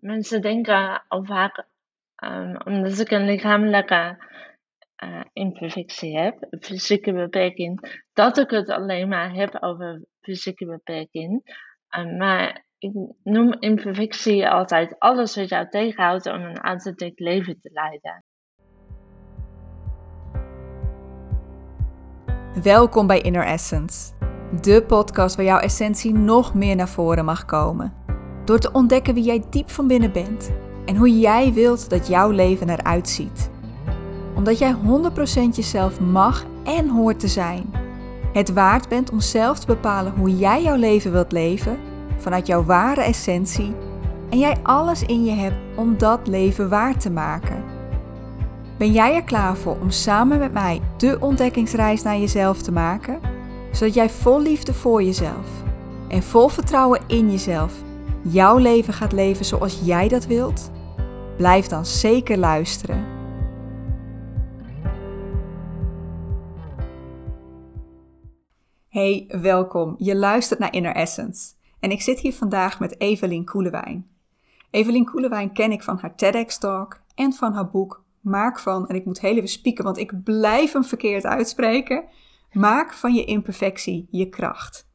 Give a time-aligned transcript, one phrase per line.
[0.00, 1.66] mensen denken al vaak,
[2.24, 4.24] um, omdat ik een lichamelijke
[5.04, 11.58] uh, imperfectie heb, een fysieke beperking, dat ik het alleen maar heb over fysieke beperking.
[11.98, 12.92] Um, maar ik
[13.22, 18.24] noem imperfectie altijd alles wat jou tegenhoudt om een authentiek leven te leiden.
[22.62, 24.14] Welkom bij Inner Essence,
[24.62, 27.99] de podcast waar jouw essentie nog meer naar voren mag komen.
[28.50, 30.50] Door te ontdekken wie jij diep van binnen bent
[30.84, 33.50] en hoe jij wilt dat jouw leven eruit ziet.
[34.34, 34.78] Omdat jij 100%
[35.52, 37.72] jezelf mag en hoort te zijn.
[38.32, 41.78] Het waard bent om zelf te bepalen hoe jij jouw leven wilt leven
[42.16, 43.74] vanuit jouw ware essentie
[44.30, 47.64] en jij alles in je hebt om dat leven waar te maken.
[48.78, 53.20] Ben jij er klaar voor om samen met mij de ontdekkingsreis naar jezelf te maken?
[53.72, 55.46] Zodat jij vol liefde voor jezelf
[56.08, 57.88] en vol vertrouwen in jezelf
[58.22, 60.70] jouw leven gaat leven zoals jij dat wilt?
[61.36, 63.04] Blijf dan zeker luisteren.
[68.88, 69.94] Hey, welkom.
[69.98, 71.52] Je luistert naar Inner Essence.
[71.80, 74.06] En ik zit hier vandaag met Evelien Koelewijn.
[74.70, 79.04] Evelien Koelewijn ken ik van haar TEDx-talk en van haar boek Maak van, en ik
[79.04, 82.04] moet heel even spieken, want ik blijf hem verkeerd uitspreken.
[82.52, 84.88] Maak van je imperfectie je kracht.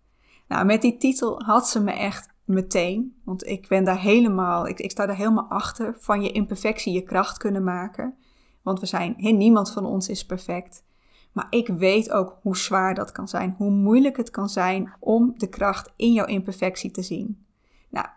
[0.47, 4.79] Nou, met die titel had ze me echt meteen, want ik ben daar helemaal, ik,
[4.79, 8.15] ik sta daar helemaal achter, van je imperfectie je kracht kunnen maken.
[8.61, 10.83] Want we zijn, niemand van ons is perfect.
[11.31, 15.33] Maar ik weet ook hoe zwaar dat kan zijn, hoe moeilijk het kan zijn om
[15.37, 17.45] de kracht in jouw imperfectie te zien.
[17.89, 18.07] Nou,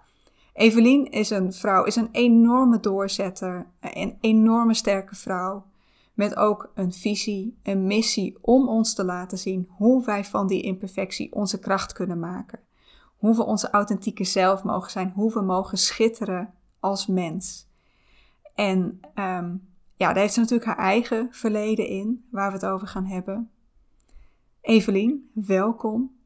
[0.52, 5.66] Evelien is een vrouw, is een enorme doorzetter, een enorme sterke vrouw.
[6.14, 10.62] Met ook een visie, een missie om ons te laten zien hoe wij van die
[10.62, 12.60] imperfectie onze kracht kunnen maken.
[13.18, 17.66] Hoe we onze authentieke zelf mogen zijn, hoe we mogen schitteren als mens.
[18.54, 22.88] En um, ja, daar heeft ze natuurlijk haar eigen verleden in, waar we het over
[22.88, 23.50] gaan hebben.
[24.60, 26.16] Evelien, welkom.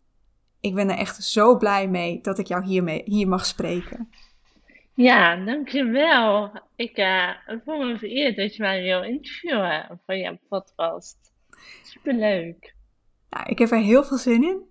[0.61, 4.11] Ik ben er echt zo blij mee dat ik jou hiermee, hier mag spreken.
[4.95, 6.50] Ja, dankjewel.
[6.77, 7.31] Ik uh,
[7.65, 11.16] voel me vereerd dat je mij wil interviewen voor jouw podcast.
[11.83, 12.75] Superleuk.
[13.31, 14.71] Nou, ik heb er heel veel zin in.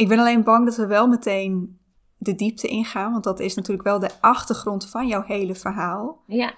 [0.00, 1.78] Ik ben alleen bang dat we wel meteen
[2.18, 6.22] de diepte ingaan, want dat is natuurlijk wel de achtergrond van jouw hele verhaal.
[6.26, 6.54] Ja.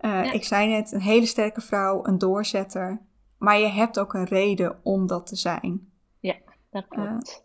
[0.00, 3.00] Uh, Ik zei net, een hele sterke vrouw, een doorzetter.
[3.38, 5.90] Maar je hebt ook een reden om dat te zijn.
[6.20, 6.34] Ja,
[6.70, 7.44] dat klopt.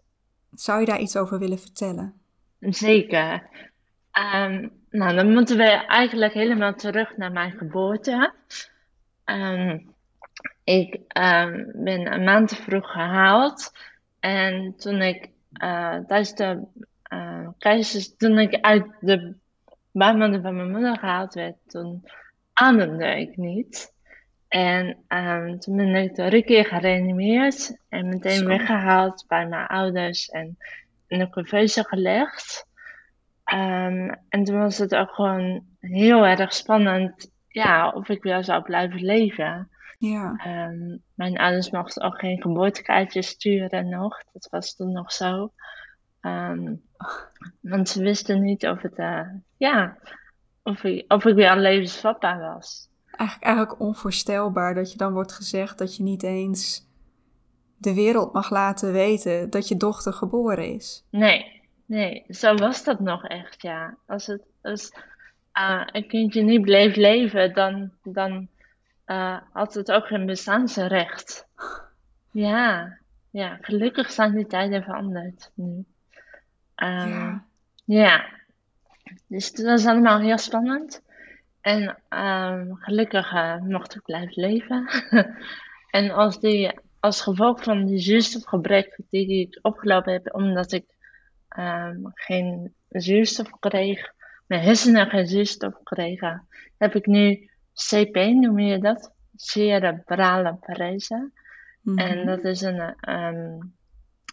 [0.51, 2.13] Uh, zou je daar iets over willen vertellen?
[2.59, 3.49] Zeker.
[4.35, 8.33] Um, nou, dan moeten we eigenlijk helemaal terug naar mijn geboorte.
[9.25, 9.93] Um,
[10.63, 13.71] ik um, ben een maand te vroeg gehaald.
[14.19, 15.29] En toen ik
[16.07, 16.63] tijdens de
[17.13, 19.35] uh, keizers, toen ik uit de
[19.91, 22.03] baarmoeder van mijn moeder gehaald werd, toen
[22.53, 23.95] ademde ik niet.
[24.47, 28.45] En um, toen ben ik drie keer gereanimeerd en meteen Zo.
[28.45, 30.57] weggehaald bij mijn ouders en
[31.07, 32.65] in een couveuse gelegd.
[33.53, 38.63] Um, en toen was het ook gewoon heel erg spannend ja, of ik weer zou
[38.63, 39.69] blijven leven.
[39.97, 40.45] Ja.
[40.69, 44.23] Um, mijn ouders mochten ook geen geboortekaartjes sturen nog.
[44.33, 45.51] Dat was toen nog zo.
[46.21, 46.81] Um,
[47.61, 49.27] want ze wisten niet of het, uh,
[49.57, 49.97] ja,
[50.63, 52.89] of ik, of ik weer aan levensvatbaar was.
[53.11, 56.85] Eigenlijk, eigenlijk onvoorstelbaar dat je dan wordt gezegd dat je niet eens
[57.77, 61.03] de wereld mag laten weten dat je dochter geboren is.
[61.09, 63.97] Nee, nee, zo was dat nog echt, ja.
[64.07, 64.91] Als, het, als
[65.59, 68.47] uh, een kindje niet bleef leven, dan, dan
[69.07, 71.47] uh, had het ook geen bestaansrecht.
[72.31, 72.97] Ja,
[73.29, 75.73] ja, gelukkig zijn die tijden veranderd nu.
[75.73, 75.85] Um,
[76.75, 77.43] ja.
[77.85, 78.25] ja.
[79.27, 81.01] Dus dat was allemaal heel spannend.
[81.61, 84.89] En um, gelukkig uh, mocht ik blijven leven.
[85.91, 90.85] en als, die, als gevolg van die zuurstofgebrek die ik opgelopen heb, omdat ik
[91.59, 94.13] um, geen zuurstof kreeg,
[94.45, 96.47] mijn hersenen geen zuurstof kregen,
[96.77, 99.11] heb ik nu CP, noem je dat?
[99.35, 101.31] Cerebrale parese.
[101.81, 101.97] Mm -hmm.
[101.97, 103.73] En dat is een, um,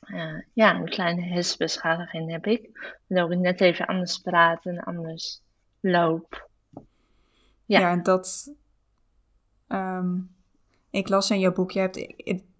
[0.06, 2.70] uh, ja, een kleine hersenbeschadiging heb ik.
[3.06, 5.42] Waardoor ik net even anders praat en anders
[5.80, 6.48] loop.
[7.66, 8.54] Ja, ja dat.
[9.68, 10.34] Um,
[10.90, 11.94] ik las in jouw boek, je hebt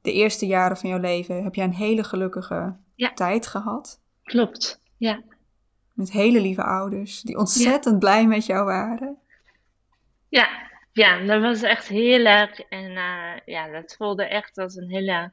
[0.01, 3.13] de eerste jaren van jouw leven heb je een hele gelukkige ja.
[3.13, 4.01] tijd gehad.
[4.23, 5.23] Klopt, ja.
[5.93, 7.99] Met hele lieve ouders die ontzettend ja.
[7.99, 9.19] blij met jou waren.
[10.29, 10.49] Ja,
[10.95, 12.67] ja, dat was echt heerlijk.
[12.69, 15.33] En uh, ja, dat voelde echt als een hele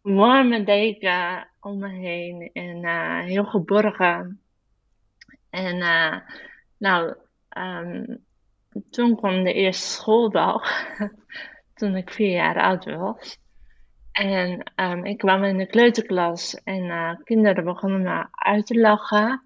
[0.00, 2.50] warme deken om me heen.
[2.52, 4.40] En uh, heel geborgen.
[5.50, 5.78] En
[6.78, 7.14] nou,
[7.48, 8.16] ehm,
[8.90, 10.62] toen kwam de eerste schooldag,
[11.78, 13.38] toen ik vier jaar oud was.
[14.12, 19.42] En um, ik kwam in de kleuterklas en kinderen begonnen me uit te lachen.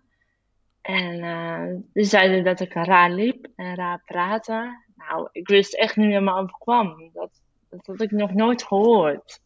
[0.83, 4.89] En die zeiden dat ik raar liep en raar praatte.
[5.09, 7.11] Nou, ik wist echt niet meer me overkwam.
[7.13, 7.31] Dat,
[7.69, 9.41] dat had ik nog nooit gehoord.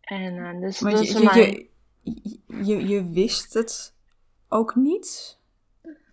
[0.00, 1.68] En uh, dus maar dat je,
[2.46, 3.94] je, je, wist het
[4.48, 5.38] ook niet?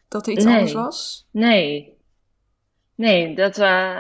[0.08, 0.54] Dat er iets Nee.
[0.54, 1.28] anders was?
[1.32, 1.96] Nee.
[2.96, 3.58] Nee, dat...
[3.58, 4.00] eh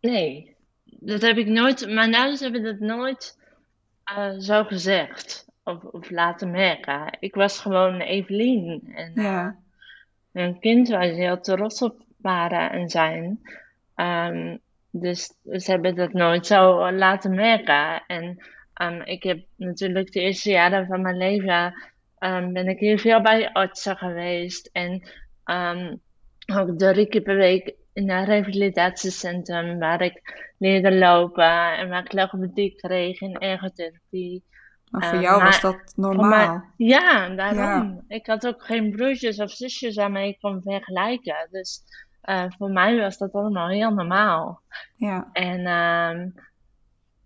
[0.00, 0.56] nee.
[0.84, 1.86] Dat heb ik nooit...
[1.88, 3.38] Mijn ouders hebben dat nooit
[4.04, 5.46] eh, zo gezegd.
[5.64, 7.16] Of, of laten merken.
[7.20, 8.92] Ik was gewoon Evelien.
[8.94, 9.58] En eh, Ja.
[10.32, 13.40] een kind waar ze heel trots op waren en zijn.
[13.94, 14.56] Ehm,
[14.90, 18.02] dus ze hebben dat nooit zo laten merken.
[18.06, 18.44] En
[18.74, 21.74] ehm, ik heb natuurlijk de eerste jaren van mijn leven
[22.18, 24.70] ehm, ben ik heel veel bij artsen geweest.
[24.72, 25.02] En
[26.54, 32.12] ook drie keer per week in een revalidatiecentrum waar ik leerde lopen en waar ik
[32.12, 34.44] logopedie kreeg in ergotherapie.
[34.90, 36.54] Maar voor jou was dat normaal.
[36.76, 38.04] mij, ja, daarom.
[38.08, 38.16] Ja.
[38.16, 41.48] Ik had ook geen broertjes of zusjes waarmee ik kon vergelijken.
[41.50, 41.82] Dus
[42.20, 44.60] eh, voor mij was dat allemaal heel normaal.
[44.96, 45.28] Ja.
[45.32, 46.28] En ehm,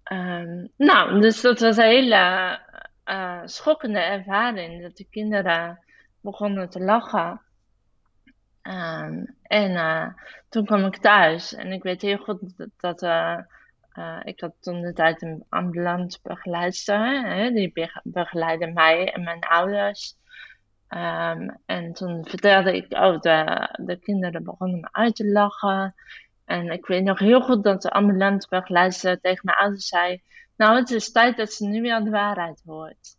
[0.03, 2.59] ehm, nou, dus dat was een hele
[3.05, 4.83] eh, schokkende ervaring.
[4.83, 5.85] Dat de kinderen
[6.21, 7.41] begonnen te lachen.
[8.63, 10.07] Ehm, en eh,
[10.49, 13.03] toen kwam ik thuis en ik weet heel goed dat, dat
[14.23, 19.41] ik had toen de tijd een ambulante begeleidster, hè, die be- begeleidde mij en mijn
[19.41, 20.17] ouders.
[20.95, 25.95] Ehm, en toen vertelde ik, oh, de, de kinderen begonnen me uit te lachen.
[26.45, 30.23] En ik weet nog heel goed dat de ambulante begeleidster tegen mijn ouders zei,
[30.57, 33.17] nou, het is tijd dat ze nu weer de waarheid hoort.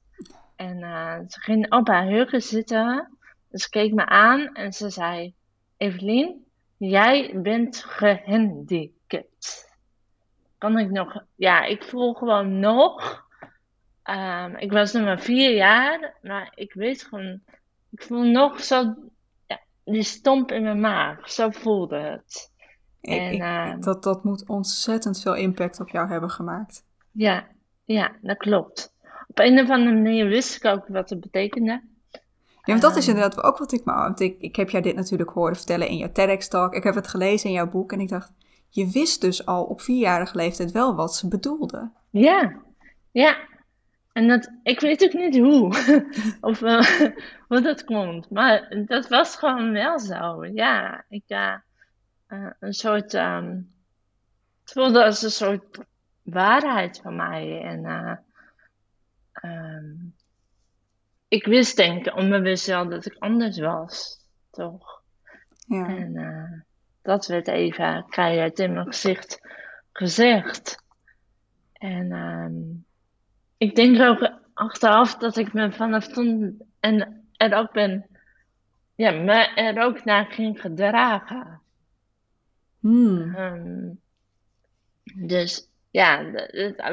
[0.56, 3.18] En eh, ze ging op haar heugen zitten.
[3.51, 5.33] Ze keek me aan en ze zei:
[5.77, 6.45] Evelien,
[6.77, 9.77] jij bent gehandicapt.
[10.57, 11.24] Kan ik nog?
[11.36, 13.24] Ja, ik voel gewoon nog.
[14.04, 17.42] ehm, ik was nog maar vier jaar, maar ik weet gewoon.
[17.95, 18.94] Ik voel nog zo.
[19.47, 21.30] Ja, die stomp in mijn maag.
[21.30, 22.51] Zo voelde het.
[23.01, 26.83] Ik, En ik- ehm, dat, dat moet ontzettend veel impact op jou hebben gemaakt.
[27.12, 27.47] ja,
[27.83, 28.94] ja, dat klopt.
[29.27, 31.81] Op een of andere manier wist ik ook wat het betekende.
[32.12, 32.21] Ja,
[32.63, 33.15] want dat is Ehm.
[33.15, 33.94] inderdaad ook wat ik me...
[33.94, 36.74] Want ik, ik heb jou dit natuurlijk horen vertellen in jouw TEDx-talk.
[36.74, 38.31] Ik heb het gelezen in jouw boek en ik dacht...
[38.69, 41.89] Je wist dus al op vierjarige leeftijd wel wat ze bedoelde.
[42.09, 42.56] Ja,
[43.12, 43.38] ja.
[44.15, 45.67] En dat, ik weet ook niet hoe.
[46.50, 47.12] of eh,
[47.47, 48.29] hoe dat komt.
[48.29, 50.45] Maar dat was gewoon wel zo.
[50.45, 51.56] Ja, ik, eh,
[52.59, 53.62] een soort, ehm,
[54.62, 55.79] het voelde als een soort
[56.21, 57.62] waarheid van mij.
[57.62, 57.85] En
[59.31, 59.94] ehm,
[61.27, 64.19] ik wist denk ik onbewust wel dat ik anders was.
[64.51, 65.01] Toch?
[65.67, 65.88] Ja.
[65.88, 66.59] En eh,
[67.01, 69.39] dat werd even keihard in mijn gezicht
[69.91, 70.83] gezegd.
[71.73, 72.84] En ehm,
[73.57, 78.05] ik denk ook achteraf dat ik me vanaf toen en er ook ben,
[78.95, 81.61] ja, me er ook naar ging gedragen.
[82.79, 83.35] Hmm.
[83.35, 83.89] Ehm,
[85.27, 86.31] dus ja,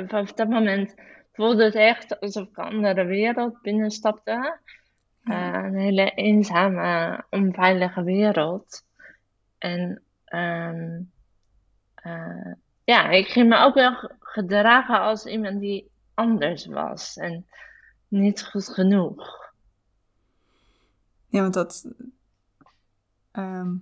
[0.07, 0.95] vanaf dat moment
[1.33, 4.59] voelde het echt alsof ik een andere wereld binnenstapte.
[5.23, 8.85] Eh, een hele eenzame, onveilige wereld.
[9.59, 11.01] En ehm,
[11.95, 12.53] eh,
[12.85, 15.91] ja, ik ging me ook wel ge- gedragen als iemand die
[16.23, 17.47] anders was en
[18.09, 19.53] niet goed genoeg.
[21.29, 21.89] Ja, want dat.
[23.33, 23.75] ehm,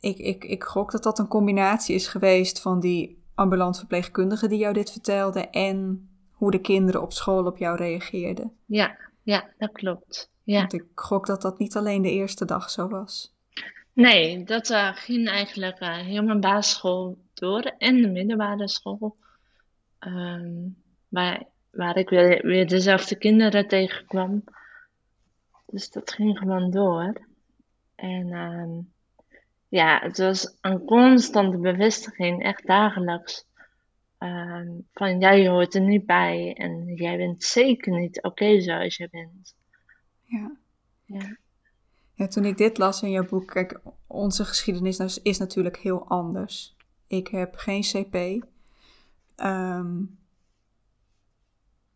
[0.00, 4.58] ik, ik, ik gok dat dat een combinatie is geweest van die ambulant verpleegkundige die
[4.58, 8.52] jou dit vertelde en hoe de kinderen op school op jou reageerden.
[8.66, 10.30] Ja, ja, dat klopt.
[10.42, 10.58] Ja.
[10.58, 13.34] Want ik gok dat dat niet alleen de eerste dag zo was.
[13.92, 19.16] Nee, dat eh, ging eigenlijk eh, heel mijn basisschool door en de middelbare school.
[20.00, 20.52] Ehm,
[21.08, 24.44] waar, waar ik weer, weer dezelfde kinderen tegenkwam.
[25.66, 27.20] Dus dat ging gewoon door.
[27.94, 28.70] En ehm,
[29.68, 33.48] ja, het was een constante bevestiging, echt dagelijks.
[34.18, 39.08] ehm, van jij hoort er niet bij en jij bent zeker niet oké zoals je
[39.10, 39.54] bent.
[40.24, 40.56] Ja.
[41.04, 41.36] Ja,
[42.14, 46.08] Ja, toen ik dit las in jouw boek, kijk, onze geschiedenis is- is natuurlijk heel
[46.08, 46.76] anders.
[47.06, 48.46] Ik heb geen CP.
[49.40, 50.02] Ehm,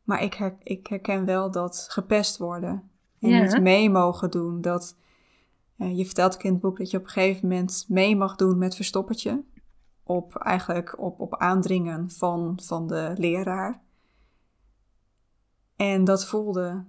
[0.02, 3.42] maar ik, her- ik herken wel dat gepest worden en Ja.
[3.42, 4.60] niet mee mogen doen.
[4.60, 4.96] Dat,
[5.76, 8.36] eh, je vertelt ook in het boek dat je op een gegeven moment mee mag
[8.36, 9.42] doen met verstoppertje.
[10.02, 13.82] Op, eigenlijk op, op aandringen van, van de leraar.
[15.76, 16.84] En dat voelde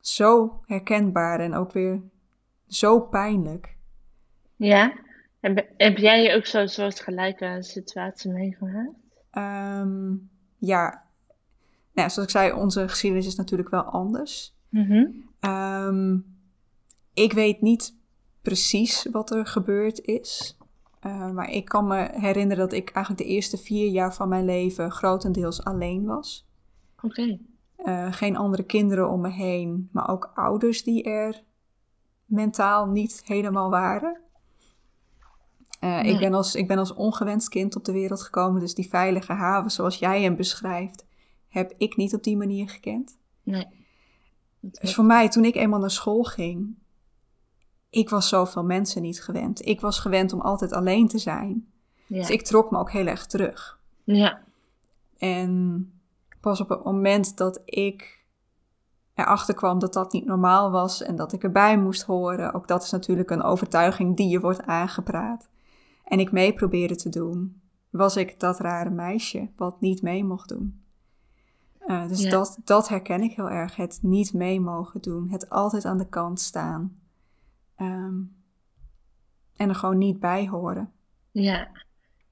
[0.00, 2.00] zo herkenbaar en ook weer
[2.66, 3.76] zo pijnlijk.
[4.56, 4.92] Ja?
[5.40, 8.98] Heb, heb jij ook zo'n soortgelijke situatie meegemaakt?
[9.30, 10.14] Ehm,
[10.56, 11.04] ja,
[11.92, 14.54] nou, zoals ik zei, onze geschiedenis is natuurlijk wel anders.
[14.68, 15.06] Mhm.
[15.40, 16.18] Ehm,
[17.14, 17.94] ik weet niet
[18.42, 20.58] precies wat er gebeurd is.
[21.06, 24.44] Uh, maar ik kan me herinneren dat ik eigenlijk de eerste vier jaar van mijn
[24.44, 26.48] leven grotendeels alleen was.
[27.02, 27.38] Oké.
[27.84, 31.42] Uh, geen andere kinderen om me heen, maar ook ouders die er
[32.24, 34.20] mentaal niet helemaal waren.
[35.80, 38.88] Uh, ik, ben als, ik ben als ongewenst kind op de wereld gekomen, dus die
[38.88, 41.06] veilige haven zoals jij hem beschrijft,
[41.48, 43.18] heb ik niet op die manier gekend.
[43.42, 43.66] Nee.
[44.60, 46.74] Dus voor mij, toen ik eenmaal naar school ging,
[47.90, 49.66] ik was zoveel mensen niet gewend.
[49.66, 51.68] Ik was gewend om altijd alleen te zijn.
[52.06, 52.16] Ja.
[52.16, 53.78] Dus ik trok me ook heel erg terug.
[54.04, 54.42] Ja.
[55.18, 55.92] En
[56.40, 58.24] pas op het moment dat ik
[59.14, 62.82] erachter kwam dat dat niet normaal was en dat ik erbij moest horen, ook dat
[62.82, 65.48] is natuurlijk een overtuiging die je wordt aangepraat.
[66.10, 70.48] En ik mee probeerde te doen, was ik dat rare meisje wat niet mee mocht
[70.48, 70.84] doen.
[71.86, 72.30] Uh, dus Ja.
[72.30, 73.76] dat, dat herken ik heel erg.
[73.76, 75.28] Het niet mee mogen doen.
[75.30, 77.00] Het altijd aan de kant staan.
[77.76, 78.18] Ehm,
[79.56, 80.92] en er gewoon niet bij horen.
[81.30, 81.68] Ja.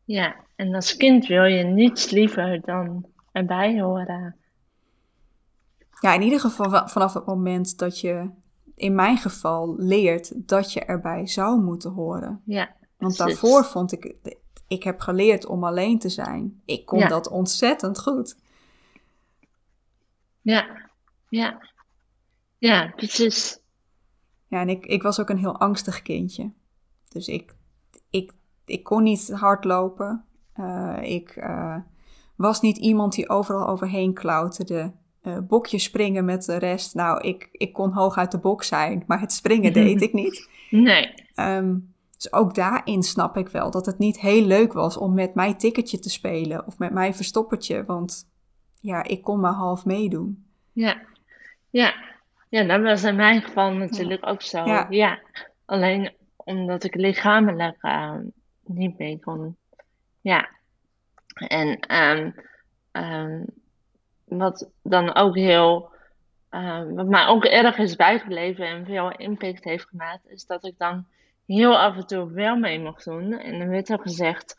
[0.05, 0.37] Ja.
[0.57, 4.37] En als kind wil je niets liever dan erbij horen.
[6.01, 8.31] Ja, in ieder geval va- vanaf het moment dat je,
[8.75, 12.43] in mijn geval, leert dat je erbij zou moeten horen.
[12.45, 12.77] Ja.
[12.99, 14.15] Want daarvoor vond ik,
[14.69, 16.63] ik heb geleerd om alleen te zijn.
[16.65, 17.09] Ik kon Ja.
[17.09, 18.37] dat ontzettend goed.
[20.41, 20.91] Ja.
[21.29, 21.69] Ja.
[22.59, 23.59] Ja, precies.
[24.47, 26.53] Ja, en ik, ik was ook een heel angstig kindje.
[27.09, 27.55] Dus ik,
[28.11, 28.33] ik,
[28.65, 30.25] ik kon niet hardlopen.
[30.53, 31.77] Eh, ik eh,
[32.37, 34.93] was niet iemand die overal overheen klauterde.
[35.23, 36.95] Eh bokjes springen met de rest.
[36.95, 40.49] Nou, ik, ik kon hoog uit de bok zijn, maar het springen deed ik niet.
[40.71, 41.15] Nee.
[41.35, 41.77] Ehm,
[42.19, 45.55] dus ook daarin snap ik wel dat het niet heel leuk was om met mij
[45.55, 47.85] tikketje te spelen of met mij verstoppertje.
[47.85, 48.31] Want
[48.81, 50.47] ja, ik kon maar half meedoen.
[50.73, 51.01] Ja.
[51.71, 51.95] Ja.
[52.49, 54.65] Ja, dat was in mijn geval natuurlijk ook zo.
[54.65, 54.87] Ja.
[54.91, 55.19] Ja.
[55.65, 58.15] Alleen omdat ik lichamelijk eh,
[58.65, 59.57] niet mee kon.
[60.21, 60.49] Ja.
[61.35, 62.31] En ehm,
[62.93, 63.43] ehm,
[64.25, 65.91] wat dan ook heel,
[66.49, 70.75] ehm, wat mij ook erg is bijgebleven en veel impact heeft gemaakt, is dat ik
[70.79, 71.07] dan
[71.49, 73.33] heel af en toe wel mee mocht doen.
[73.33, 74.57] En dan werd er gezegd,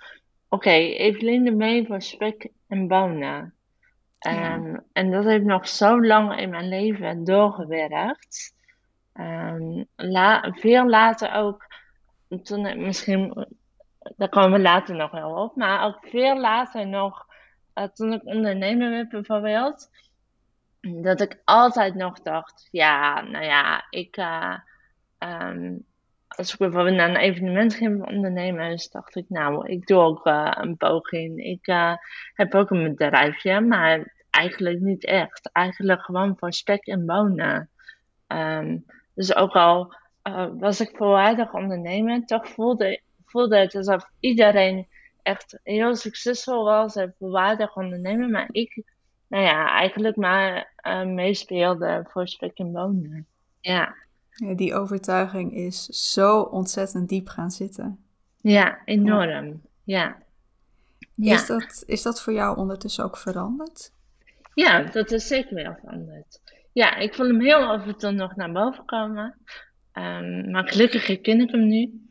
[0.49, 3.53] oké, Evelien de mee voor spek en bonen.
[4.19, 4.31] Ja.
[4.31, 8.53] Ehm, en dat heeft nog zo lang in mijn leven doorgewerkt.
[9.13, 11.65] Ehm, la- veel later ook,
[12.43, 13.47] toen misschien,
[14.15, 17.25] daar komen we later nog wel op, maar ook veel later nog,
[17.73, 19.89] eh, toen ik ondernemer werd bijvoorbeeld,
[20.81, 24.55] dat ik altijd nog dacht, ja, nou ja, ik, eh,
[25.17, 25.75] ehm,
[26.39, 30.25] als ik bijvoorbeeld naar een evenement ging van ondernemers, dacht ik, nou, ik doe ook
[30.25, 31.43] eh, een poging.
[31.43, 31.93] Ik eh,
[32.33, 35.49] heb ook een bedrijfje, maar eigenlijk niet echt.
[35.51, 37.69] Eigenlijk gewoon voor spek en bonen.
[38.27, 38.77] Ehm,
[39.13, 44.87] dus ook al eh, was ik volwaardig ondernemer, toch voelde, voelde het alsof iedereen
[45.21, 48.83] echt heel succesvol was en volwaardig ondernemer, maar ik,
[49.27, 50.73] nou ja, eigenlijk maar
[51.05, 53.27] meespeelde voor spek en bonen.
[53.61, 53.95] Ja.
[54.39, 58.03] Ja, die overtuiging is zo ontzettend diep gaan zitten.
[58.41, 59.61] Ja, enorm.
[59.83, 60.17] Ja.
[61.15, 61.33] Ja.
[61.33, 63.91] Is, dat, is dat voor jou ondertussen ook veranderd?
[64.53, 66.41] Ja, dat is zeker wel veranderd.
[66.71, 69.35] Ja, ik voel hem heel af en toe nog naar boven komen.
[69.91, 72.07] Ehm, maar gelukkig herken ik hem nu.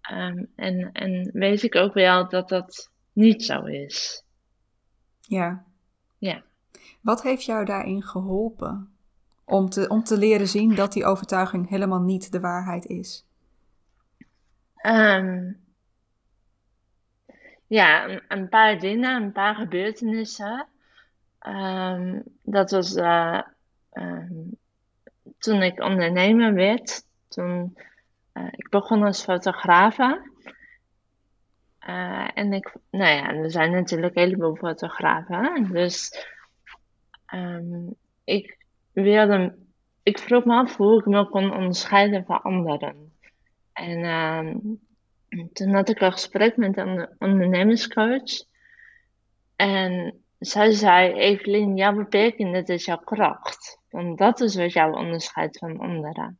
[0.00, 4.24] Ehm, en, en weet ik ook wel dat dat niet zo is.
[5.20, 5.64] Ja.
[6.18, 6.42] Ja.
[7.00, 8.96] Wat heeft jou daarin geholpen?
[9.44, 13.24] Om te, om te leren zien dat die overtuiging helemaal niet de waarheid is.
[14.76, 15.52] Ehm,
[17.66, 20.66] ja, een, een paar dingen, een paar gebeurtenissen.
[21.38, 23.42] Ehm, dat was eh,
[23.90, 24.32] ehm,
[25.38, 27.06] toen ik ondernemer werd.
[27.28, 27.76] Toen
[28.32, 30.30] eh, ik begon als fotografe.
[31.78, 35.72] Eh, en ik, nou ja, er zijn natuurlijk een heleboel fotografen.
[35.72, 36.26] Dus
[37.26, 37.90] ehm,
[38.24, 38.61] ik
[40.02, 43.12] ik vroeg me af hoe ik me kon onderscheiden van anderen.
[43.72, 44.56] En ehm,
[45.52, 48.44] toen had ik een gesprek met een ondernemerscoach.
[49.56, 53.78] En zij zei, Evelien, jouw beperking, dat is jouw kracht.
[53.90, 56.38] Want dat is wat jou onderscheidt van anderen.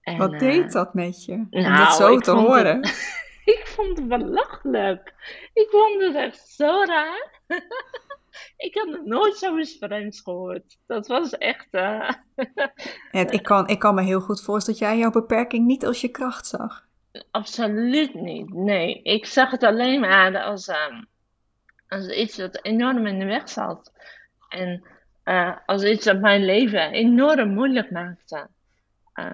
[0.00, 1.32] En, Wat eh, deed dat met je?
[1.32, 2.82] Om nou, dat zo te het- horen.
[3.54, 5.14] ik vond het belachelijk.
[5.52, 7.40] Ik vond het echt zo raar.
[8.56, 10.78] ik had nog nooit zoiets vreemds gehoord.
[10.86, 11.66] Dat was echt...
[11.70, 12.10] Uh...
[13.12, 16.00] ja, ik, kan, ik kan me heel goed voorstellen dat jij jouw beperking niet als
[16.00, 16.86] je kracht zag.
[17.30, 19.02] Absoluut niet, nee.
[19.02, 21.02] Ik zag het alleen maar als, uh,
[21.88, 23.92] als iets dat enorm in de weg zat.
[24.48, 24.86] En
[25.24, 28.48] uh, als iets dat mijn leven enorm moeilijk maakte.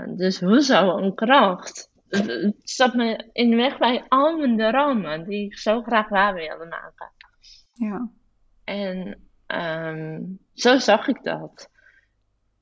[0.07, 5.25] dus hoe zou een kracht het zat me in de weg bij al mijn dromen
[5.25, 7.13] die ik zo graag waar wilde maken.
[7.73, 8.09] Ja.
[8.65, 11.71] En um, zo zag ik dat.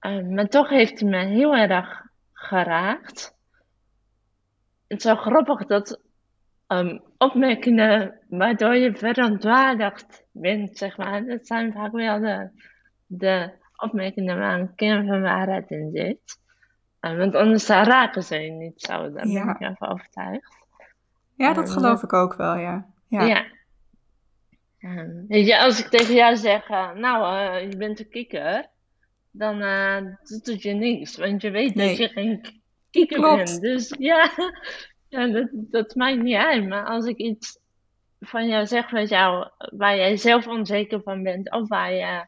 [0.01, 2.03] Um, maar toch heeft hij me heel erg
[2.33, 3.35] geraakt.
[4.87, 6.01] Het is zo grappig dat
[6.69, 12.51] um, opmerkingen waardoor je verontwaardigd bent, zeg maar, dat zijn vaak wel de,
[13.07, 16.39] de opmerkingen waar een kern van waarheid in zit.
[17.01, 20.59] Want anders raken ze je niet zo, daar ben ik ervan overtuigd.
[21.35, 22.87] Ja, dat geloof ik ook wel, ja.
[23.07, 23.23] Ja.
[23.23, 23.45] ja.
[24.81, 28.69] Um, weet je, als ik tegen jou zeg, uh, nou, uh, je bent een kikker,
[29.31, 29.97] dan uh,
[30.43, 33.45] doet je niks, want je weet dat je geen kikker Klopt.
[33.45, 33.61] bent.
[33.61, 34.31] Dus ja,
[35.09, 36.69] ja dat, dat maakt niet uit.
[36.69, 37.59] Maar als ik iets
[38.21, 42.27] van jou zeg met jou, waar jij zelf onzeker van bent, of waar je,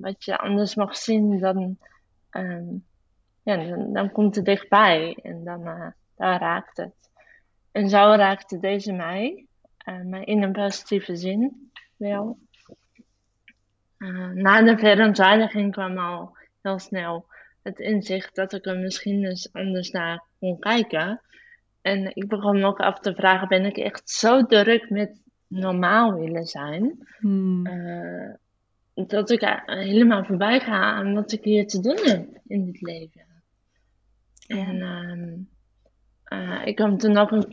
[0.00, 1.78] wat je anders mag zien, dan,
[2.30, 2.84] um,
[3.42, 5.64] ja, dan, dan, komt het dichtbij en dan,
[6.16, 6.94] dan raakt het.
[7.72, 9.47] En zo raakte deze mij.
[9.88, 12.38] Uh, maar in een positieve zin wel.
[13.98, 17.26] Uh, na de verontwaardiging kwam al heel snel
[17.62, 21.20] het inzicht dat ik er misschien eens anders naar kon kijken.
[21.82, 26.46] En ik begon ook af te vragen: ben ik echt zo druk met normaal willen
[26.46, 27.08] zijn?
[27.18, 27.66] Hmm.
[27.66, 28.34] Uh,
[29.06, 33.26] dat ik helemaal voorbij ga aan wat ik hier te doen heb in dit leven.
[34.46, 35.34] En ehm,
[36.32, 37.48] uh, ik kwam toen ook een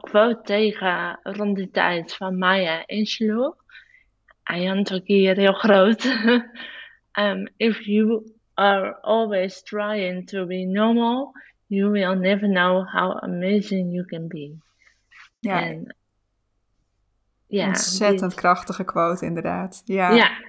[0.00, 3.54] quote tegen rond die tijd van Maya Angelou.
[4.42, 6.04] Hij had ook hier heel groot.
[7.12, 11.32] um, if you are always trying to be normal,
[11.66, 14.56] you will never know how amazing you can be.
[15.38, 15.62] Ja.
[15.62, 15.96] En,
[17.46, 19.82] ja Ontzettend krachtige quote, inderdaad.
[19.84, 20.10] Ja.
[20.10, 20.46] ja.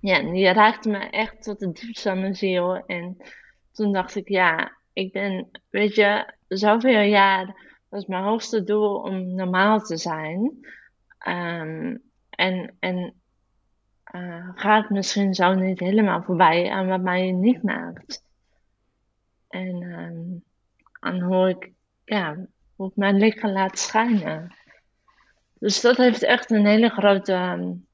[0.00, 2.84] Ja, die raakte me echt tot de diepste van mijn ziel.
[2.86, 3.16] En
[3.72, 7.56] toen dacht ik, ja, ik ben, weet je, zoveel jaar
[7.88, 10.66] was mijn hoogste doel om normaal te zijn.
[11.18, 11.96] Ehm,
[12.30, 13.14] en en
[14.14, 18.22] uh, ga ik misschien zo niet helemaal voorbij aan wat mij niet maakt.
[19.48, 20.44] En um,
[21.00, 21.72] dan hoor ik,
[22.04, 22.36] ja,
[22.76, 24.54] hoe ik mijn lichaam laat schijnen.
[25.58, 27.86] Dus dat heeft echt een hele grote um,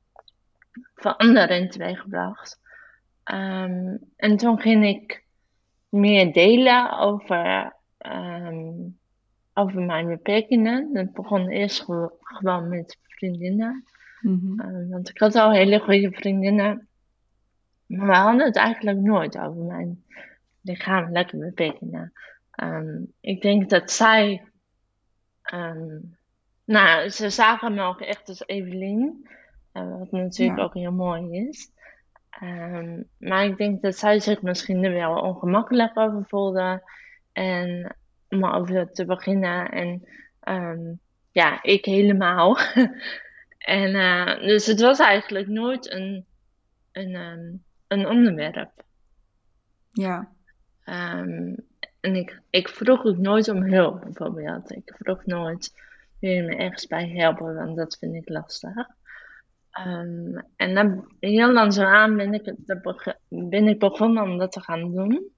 [0.95, 2.61] verandering teweeggebracht.
[4.17, 5.24] En toen ging ik
[5.95, 8.99] meer delen over um,
[9.55, 10.93] over mijn beperkingen.
[10.93, 11.85] Dat begon eerst
[12.21, 13.85] gewoon met vriendinnen.
[14.21, 16.89] Mm want ik had al hele goede vriendinnen.
[17.87, 20.05] Maar we hadden het eigenlijk nooit over mijn
[20.61, 22.13] lichamelijke beperkingen.
[22.63, 24.43] Um, ik denk dat zij.
[25.55, 26.17] Um,
[26.65, 29.29] nou, ze zagen me ook echt als Evelien.
[29.73, 31.71] Uh, wat natuurlijk ook heel mooi is.
[32.43, 36.83] Um, maar ik denk dat zij zich misschien er wel ongemakkelijk over voelde.
[37.33, 37.97] En
[38.29, 39.71] om over te beginnen.
[39.71, 40.09] En
[40.49, 42.59] um, ja, ik helemaal.
[43.59, 46.25] en uh, dus het was eigenlijk nooit een,
[46.93, 48.85] een, um, een onderwerp.
[49.91, 50.33] Ja.
[52.05, 54.71] En ik, ik vroeg ook nooit om hulp, bijvoorbeeld.
[54.71, 55.73] Ik vroeg nooit,
[56.21, 58.75] wil je me ergens bij helpen, want dat vind ik lastig.
[59.87, 62.55] Um, en dan heel langzaamaan ben ik,
[63.29, 65.33] ben ik begonnen om dat te gaan doen.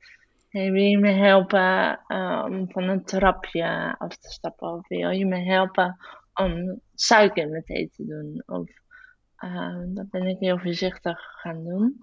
[0.51, 2.01] Wil je me helpen
[2.45, 4.73] om van een trapje af te stappen?
[4.73, 5.97] Of wil je me helpen
[6.35, 8.43] om suiker thee te doen?
[8.47, 8.71] Of
[9.45, 12.01] uh, dat ben ik heel voorzichtig gaan doen.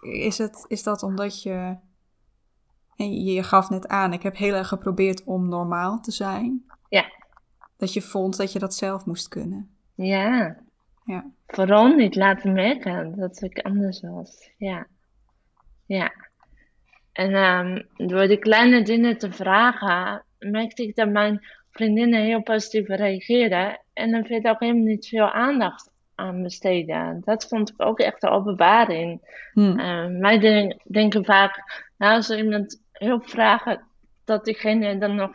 [0.00, 1.76] Is, het, is dat omdat je.
[2.96, 6.64] Je gaf net aan, ik heb heel erg geprobeerd om normaal te zijn.
[6.88, 7.04] Ja.
[7.76, 9.70] Dat je vond dat je dat zelf moest kunnen.
[9.94, 10.56] Ja.
[11.04, 11.24] Ja.
[11.46, 14.50] Vooral niet laten merken dat ik anders was.
[14.56, 14.86] Ja.
[15.86, 16.12] Ja.
[17.12, 22.88] En um, door die kleine dingen te vragen, merkte ik dat mijn vriendinnen heel positief
[22.88, 23.80] reageerden.
[23.92, 27.22] En dan werd ook helemaal niet veel aandacht aan besteden.
[27.24, 29.20] Dat vond ik ook echt een openbaring.
[29.52, 29.78] Hmm.
[29.78, 30.38] Uh, wij
[30.84, 33.78] denken vaak, nou, als iemand hulp vraagt,
[34.24, 35.30] dat diegene dan nog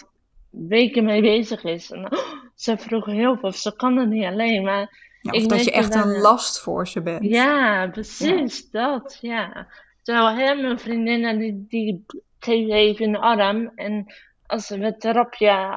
[0.49, 1.91] weken mee bezig is.
[1.91, 2.19] En, oh,
[2.55, 4.63] ze vroegen hulp of ze kan het niet alleen.
[4.63, 7.23] Maar of dat je echt een last voor ze bent.
[7.23, 9.67] Ja, precies, dat, ja.
[10.03, 12.05] Terwijl hè, mijn vriendinnen die, die
[12.39, 13.71] geven even een arm.
[13.75, 14.13] En
[14.45, 15.05] als we het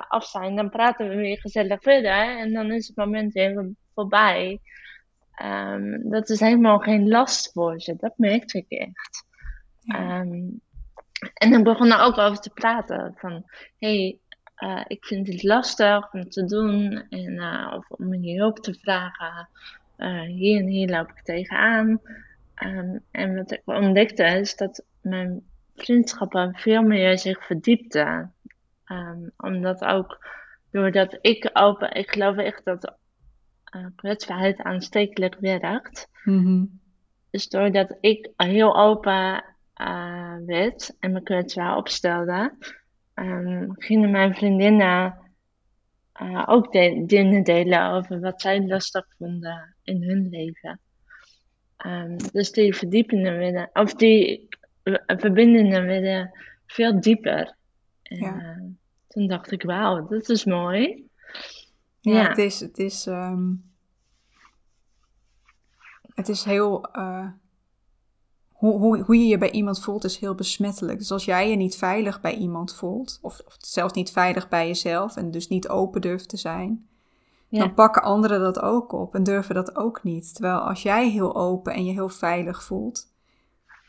[0.08, 2.38] af zijn, dan praten we weer gezellig verder.
[2.38, 4.60] En dan is het moment even voorbij.
[5.34, 7.96] ehm, dat is helemaal geen last voor ze.
[7.96, 9.26] Dat merkte ik echt.
[9.80, 9.94] Ja.
[9.94, 10.42] Ehm,
[11.34, 13.14] en ik begon er ook over te praten.
[13.16, 13.44] Van,
[13.78, 14.19] hey,
[14.61, 17.07] eh, ik vind het lastig om te doen.
[17.09, 19.49] En, eh, of om je hulp te vragen.
[19.96, 22.01] Eh, hier en hier loop ik tegenaan.
[22.55, 25.42] Ehm, en wat ik ontdekte is dat mijn
[25.77, 28.35] vriendschappen veel meer zich verdiepten.
[28.85, 30.27] Ehm, omdat ook
[30.70, 32.94] doordat ik open, ik geloof echt dat
[33.96, 36.09] kwetsbaarheid aanstekelijk werkt.
[36.25, 36.64] Mhm.
[37.31, 39.44] Dus doordat ik heel open
[40.46, 42.53] werd en me kwetsbaar opstelde,
[43.14, 45.18] um, gingen mijn vriendinnen
[46.23, 50.81] uh, ook de dingen delen over wat zij lastig vonden in hun leven.
[51.87, 54.49] Um, dus die verdiepingen werden, of die
[55.07, 56.31] verbindingen werden
[56.66, 57.57] veel dieper.
[58.03, 58.61] En, Ja.
[59.09, 61.09] toen dacht ik, wauw, dat is mooi.
[62.01, 62.29] Ja, Ja.
[62.29, 63.53] het is, het is, ehm,
[66.14, 67.29] het is heel, eh,
[68.61, 70.99] hoe, hoe, hoe je je bij iemand voelt is heel besmettelijk.
[70.99, 74.66] Dus als jij je niet veilig bij iemand voelt, of, of zelfs niet veilig bij
[74.66, 76.87] jezelf en dus niet open durft te zijn,
[77.49, 77.59] Ja.
[77.59, 80.35] dan pakken anderen dat ook op en durven dat ook niet.
[80.35, 83.07] Terwijl als jij heel open en je heel veilig voelt,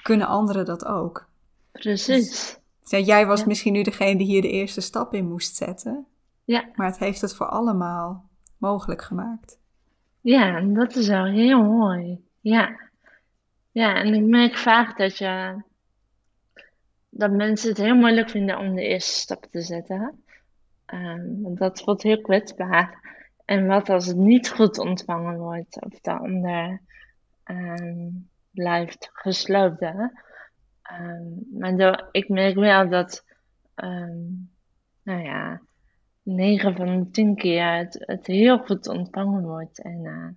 [0.04, 1.28] kunnen anderen dat ook.
[1.72, 2.60] Precies.
[2.82, 3.46] Dus ja, jij was Ja.
[3.48, 6.06] misschien nu degene die hier de eerste stap in moest zetten,
[6.44, 6.66] Ja.
[6.76, 9.60] maar het heeft het voor allemaal mogelijk gemaakt.
[10.22, 12.24] Ja, en dat is wel heel mooi.
[12.40, 12.90] Ja.
[13.72, 15.62] Ja, en ik merk vaak dat je
[17.10, 20.24] dat mensen het heel moeilijk vinden om de eerste stap te zetten.
[20.86, 23.00] Ehm, dat voelt heel kwetsbaar.
[23.46, 26.82] En wat als het niet goed ontvangen wordt of de ander
[27.44, 28.10] ehm,
[28.52, 30.22] blijft gesloten.
[30.82, 31.28] Ehm,
[31.60, 33.26] maar ik merk wel dat,
[35.04, 35.62] nou ja,
[36.24, 39.82] 9 van de 10 keer het, het heel goed ontvangen wordt.
[39.82, 40.28] En, eh,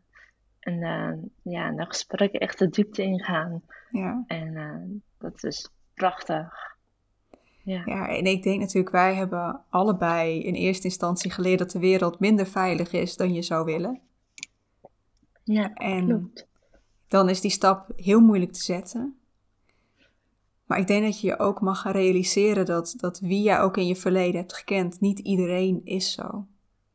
[0.64, 3.62] en eh, ja, de gesprekken echt de diepte ingaan.
[3.90, 4.24] Ja.
[4.26, 6.72] En eh, dat is prachtig.
[7.62, 7.82] Ja.
[7.84, 12.18] Ja, en ik denk natuurlijk, wij hebben allebei in eerste instantie geleerd dat de wereld
[12.20, 14.00] minder veilig is dan je zou willen.
[15.44, 16.48] Ja, En klopt.
[17.08, 19.18] dan is die stap heel moeilijk te zetten.
[20.66, 23.76] Maar ik denk dat je je ook mag gaan realiseren dat, dat wie jij ook
[23.76, 26.46] in je verleden hebt gekend, niet iedereen is zo.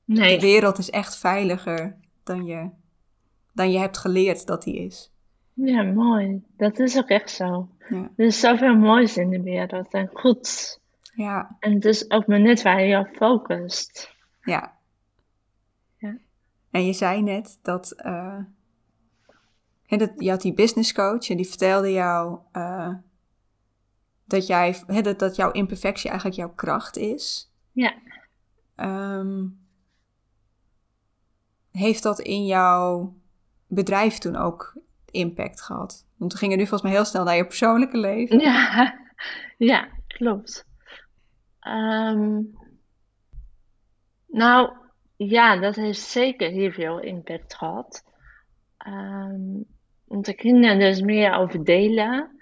[0.05, 2.69] De wereld is echt veiliger dan je,
[3.60, 5.12] dan je hebt geleerd dat die is.
[5.54, 6.43] ja, mooi.
[6.58, 7.69] Dat is ook echt zo.
[7.89, 8.12] Ja.
[8.15, 10.80] Er is zoveel moois in de wereld en goeds.
[11.13, 14.15] Ja, En het is ook maar net waar je op focust.
[14.43, 14.78] ja.
[15.98, 16.17] Ja.
[16.72, 17.93] En je zei net dat,
[19.86, 22.93] hè, dat je had die business coach en die vertelde jou eh,
[24.26, 27.52] dat, jij, hè, dat, dat jouw imperfectie eigenlijk jouw kracht is.
[27.72, 27.93] Ja.
[28.76, 29.45] Ehm,
[31.72, 33.13] heeft dat in jouw
[33.69, 34.73] bedrijf toen ook
[35.12, 36.05] impact gehad?
[36.17, 38.39] Want we gingen nu volgens mij heel snel naar je persoonlijke leven.
[38.39, 38.99] Ja,
[39.58, 40.65] ja, klopt.
[41.60, 42.41] Ehm,
[44.27, 44.71] nou,
[45.15, 48.03] ja, dat heeft zeker heel veel impact gehad.
[48.77, 49.62] Ehm,
[50.05, 52.38] want ik ging er dus meer over delen.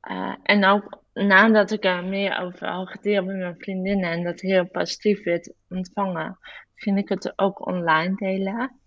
[0.00, 4.40] Eh, en ook nadat ik er meer over had gedeeld met mijn vriendinnen en dat
[4.40, 6.38] heel positief werd ontvangen,
[6.74, 8.79] ging ik het ook online delen.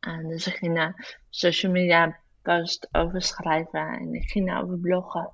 [0.00, 5.30] En dus ik ging social media post over schrijven en ik ging daarover bloggen.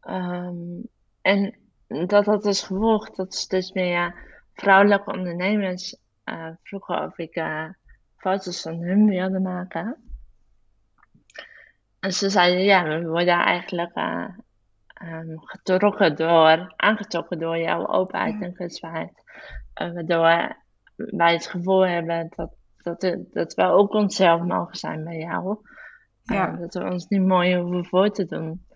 [0.00, 0.82] Ehm,
[1.22, 4.14] en dat had dus gevolgd dat steeds meer
[4.54, 7.68] vrouwelijke ondernemers eh, vroegen of ik eh,
[8.16, 9.96] foto's van hun wilde maken.
[12.00, 14.28] En ze zeiden, ja, we worden eigenlijk eh,
[14.94, 19.22] ehm, getrokken door, aangetrokken door jouw openheid en kwetsbaarheid.
[19.74, 20.56] Waardoor
[20.96, 25.58] wij het gevoel hebben dat, dat, het- dat we ook onszelf mogen zijn bij jou.
[26.22, 26.52] Ja.
[26.52, 28.66] Eh, dat we ons niet mooier hoeven voor te doen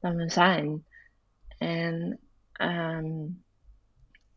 [0.00, 0.84] dan we zijn.
[1.58, 2.18] En
[2.52, 3.06] ehm,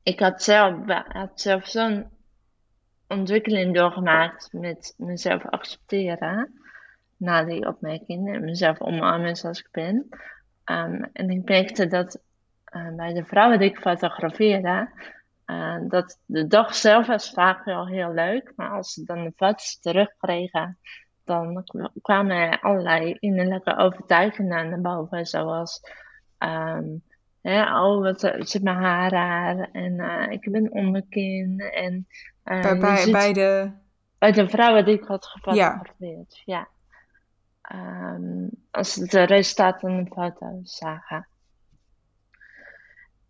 [0.03, 0.75] ik had zelf,
[1.07, 2.05] had zelf zo'n
[3.07, 6.53] ontwikkeling doorgemaakt met mezelf accepteren
[7.17, 10.07] na die opmerking en mezelf omarmen zoals ik ben.
[10.63, 12.21] Ehm, en ik merkte dat
[12.65, 14.89] eh, bij de vrouwen die ik fotografeerde,
[15.51, 19.33] eh, dat de dag zelf was vaak wel heel leuk, maar als ze dan de
[19.35, 20.77] foto's terugkregen,
[21.23, 21.63] dan
[22.01, 25.81] kwamen er allerlei innerlijke overtuigingen naar boven, zoals
[26.37, 26.85] ehm,
[27.41, 32.07] hè, oh, wat eh, zit mijn haar raar en eh, ik heb een onderkin en
[32.43, 33.71] Bij, bij, ziet- bij de.
[34.17, 36.67] bij de vrouwen die ik had gefotografeerd, ja.
[37.61, 41.27] Ehm, als ze de resultaten van de foto zagen.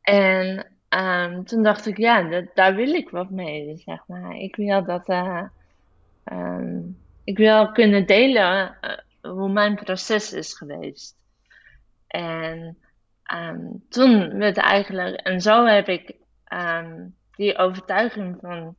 [0.01, 4.35] En ehm, toen dacht ik, ja, dat, daar wil ik wat mee, zeg maar.
[4.35, 5.43] Ik wil dat, eh,
[6.23, 6.79] ehm,
[7.23, 8.77] ik wil kunnen delen
[9.21, 11.15] hoe mijn proces is geweest.
[12.07, 12.77] En
[13.33, 16.15] um, toen werd eigenlijk, en zo heb ik
[17.35, 18.75] die overtuiging van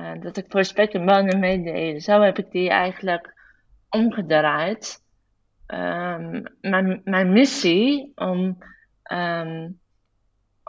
[0.00, 3.34] uh, dat ik voor spek en bonen meedeed, zo heb ik die eigenlijk
[3.90, 5.04] omgedraaid.
[6.60, 8.58] Mijn, mijn missie om,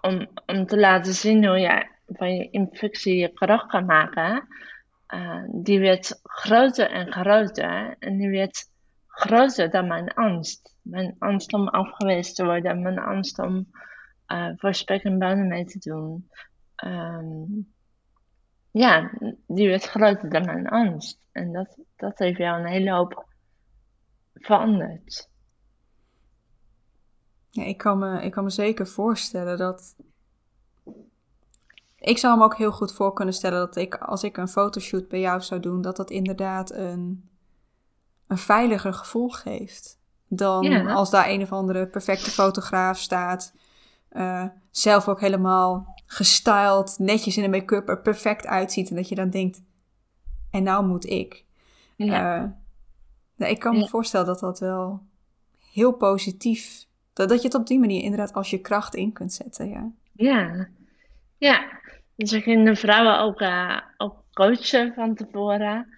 [0.01, 4.47] om, om te laten zien hoe je van je infectie je kracht kan maken,
[5.13, 7.95] uh, die werd groter en groter.
[7.99, 8.69] En die werd
[9.07, 10.75] groter dan mijn angst.
[10.81, 13.67] Mijn angst om afgewezen te worden, mijn angst om
[14.27, 16.29] uh, voor spek en bonen mee te doen.
[16.85, 17.73] Um,
[18.71, 19.11] ja,
[19.47, 21.19] die werd groter dan mijn angst.
[21.31, 23.25] En dat, dat heeft jou een hele hoop
[24.33, 25.29] veranderd.
[27.49, 29.95] Ja, ik kan me, ik kan me zeker voorstellen dat.
[31.99, 35.07] Ik zou me ook heel goed voor kunnen stellen dat ik, als ik een fotoshoot
[35.07, 37.29] bij jou zou doen, dat dat inderdaad een,
[38.27, 39.99] een veiliger gevoel geeft.
[40.27, 43.53] Dan als daar een of andere perfecte fotograaf staat.
[44.11, 48.89] Uh, zelf ook helemaal gestyled, netjes in de make-up er perfect uitziet.
[48.89, 49.61] En dat je dan denkt,
[50.51, 51.45] en nou moet ik.
[51.95, 52.37] Ja.
[52.37, 52.49] Uh,
[53.35, 55.01] nou, ik kan me voorstellen dat dat wel
[55.71, 56.86] heel positief,
[57.17, 59.69] dat, dat je het op die manier inderdaad als je kracht in kunt zetten.
[59.69, 60.67] Ja, ja.
[61.37, 61.79] ja.
[62.15, 65.93] Dus ik ging de vrouwen ook, uh, ook coachen van tevoren.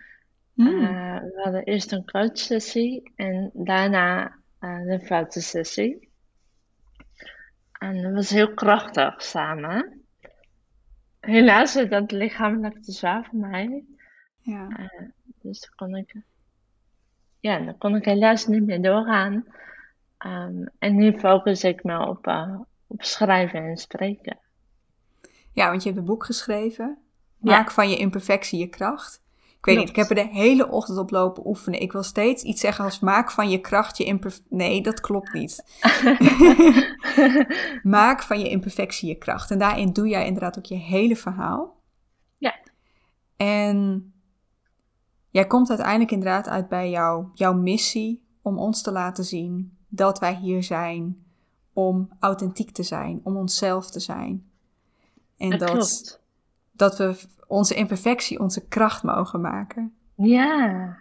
[0.53, 0.67] Hmm.
[0.67, 6.09] Uh, we hadden eerst een coachsessie en daarna de fotosessie.
[7.79, 10.01] En dat was heel krachtig samen.
[11.19, 13.83] Helaas is dat lichamelijk te zwaar voor mij.
[14.41, 14.67] Ja.
[14.79, 15.07] Uh,
[15.41, 16.15] dus dan kon ik,
[17.39, 19.45] ja, dan kon ik helaas niet meer doorgaan.
[20.25, 24.39] Um, en nu focus ik me op, uh, op schrijven en spreken.
[25.51, 26.97] Ja, want je hebt een boek geschreven.
[27.37, 29.21] Maak van je imperfectie je kracht.
[29.59, 31.81] Ik weet niet, ik heb er de hele ochtend op lopen oefenen.
[31.81, 34.55] Ik wil steeds iets zeggen als maak van je kracht je imperfectie.
[34.55, 35.65] Nee, dat klopt niet.
[37.83, 39.51] maak van je imperfectie je kracht.
[39.51, 41.81] En daarin doe jij inderdaad ook je hele verhaal.
[42.37, 42.55] Ja.
[43.37, 44.13] En
[45.29, 50.19] jij komt uiteindelijk inderdaad uit bij jou, jouw missie om ons te laten zien dat
[50.19, 51.23] wij hier zijn
[51.73, 54.49] om authentiek te zijn, om onszelf te zijn.
[55.37, 56.19] En dat, dat,
[56.71, 59.93] dat we onze imperfectie onze kracht mogen maken.
[60.15, 60.97] Ja.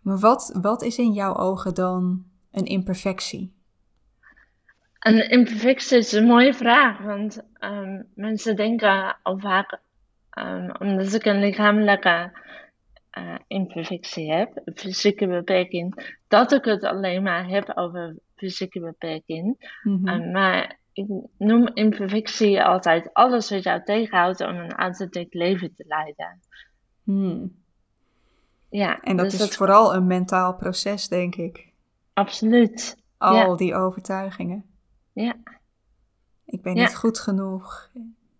[0.00, 3.52] Maar wat, wat is in jouw ogen dan een imperfectie?
[4.98, 9.78] Een imperfectie is een mooie vraag, want um, mensen denken al vaak,
[10.38, 12.30] um, omdat ik een lichamelijke
[13.18, 19.72] uh, imperfectie heb, een fysieke beperking, dat ik het alleen maar heb over fysieke beperking.
[19.82, 20.08] Mm -hmm.
[20.08, 21.06] um, maar ik
[21.38, 26.40] noem imperfectie altijd alles wat jou tegenhoudt om een authentiek leven te leiden.
[27.02, 27.60] Hmm.
[28.70, 31.72] Ja, en dat dus is vooral een mentaal proces, denk ik.
[32.12, 32.96] Absoluut.
[33.18, 34.64] Al die overtuigingen.
[35.12, 35.36] Ja.
[36.44, 37.90] Ik ben niet goed genoeg.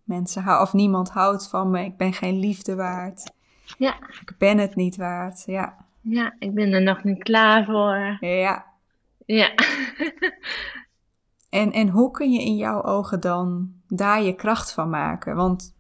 [0.05, 1.85] Mensen of niemand houdt van me.
[1.85, 3.33] Ik ben geen liefde waard.
[3.79, 3.96] Ja.
[4.20, 5.42] Ik ben het niet waard.
[5.46, 5.87] Ja.
[6.01, 8.16] Ja, ik ben er nog niet klaar voor.
[8.29, 8.66] Ja.
[9.27, 9.55] Ja.
[11.51, 15.37] En, en hoe kun je in jouw ogen dan daar je kracht van maken?
[15.37, 15.75] Want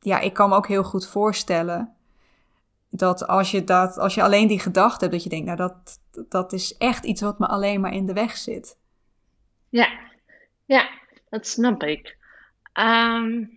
[0.00, 1.94] ja, ik kan me ook heel goed voorstellen
[2.90, 6.00] dat als je, dat, als je alleen die gedachte hebt, dat je denkt, nou dat,
[6.28, 8.78] dat is echt iets wat me alleen maar in de weg zit.
[9.68, 9.88] Ja,
[10.64, 10.88] ja
[11.28, 12.16] dat snap ik.
[12.74, 13.55] Um,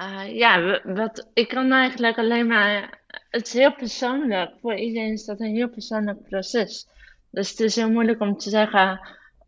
[0.00, 2.98] uh, ja, wat, ik kan eigenlijk alleen maar.
[3.30, 4.52] Het is heel persoonlijk.
[4.60, 6.88] Voor iedereen is dat een heel persoonlijk proces.
[7.30, 8.90] Dus het is heel moeilijk om te zeggen,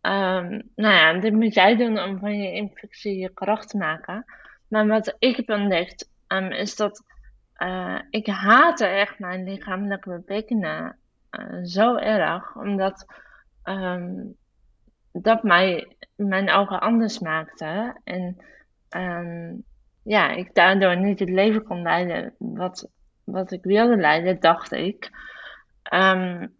[0.02, 4.24] um, nou ja, dit moet jij doen om van je infectie je kracht te maken.
[4.68, 7.04] Maar wat ik heb ontdekt, um, is dat
[7.56, 10.96] uh, ik haatte echt mijn lichamelijke beperkingen
[11.30, 13.06] uh, zo erg, omdat
[13.64, 14.36] um,
[15.12, 17.96] dat mij mijn ogen anders maakte.
[18.04, 18.36] En
[18.90, 19.64] um,
[20.02, 22.88] ja, ik daardoor niet het leven kon leiden wat,
[23.24, 25.10] wat ik wilde leiden, dacht ik.
[25.94, 26.54] Um,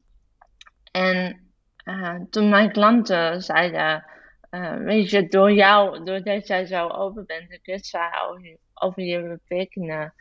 [0.92, 1.40] en
[1.85, 4.05] uh, toen mijn klanten zeiden,
[4.50, 9.22] uh, weet je, door jou, doordat jij zo open bent en kwetsbaar over, over je
[9.22, 10.14] beperkingen,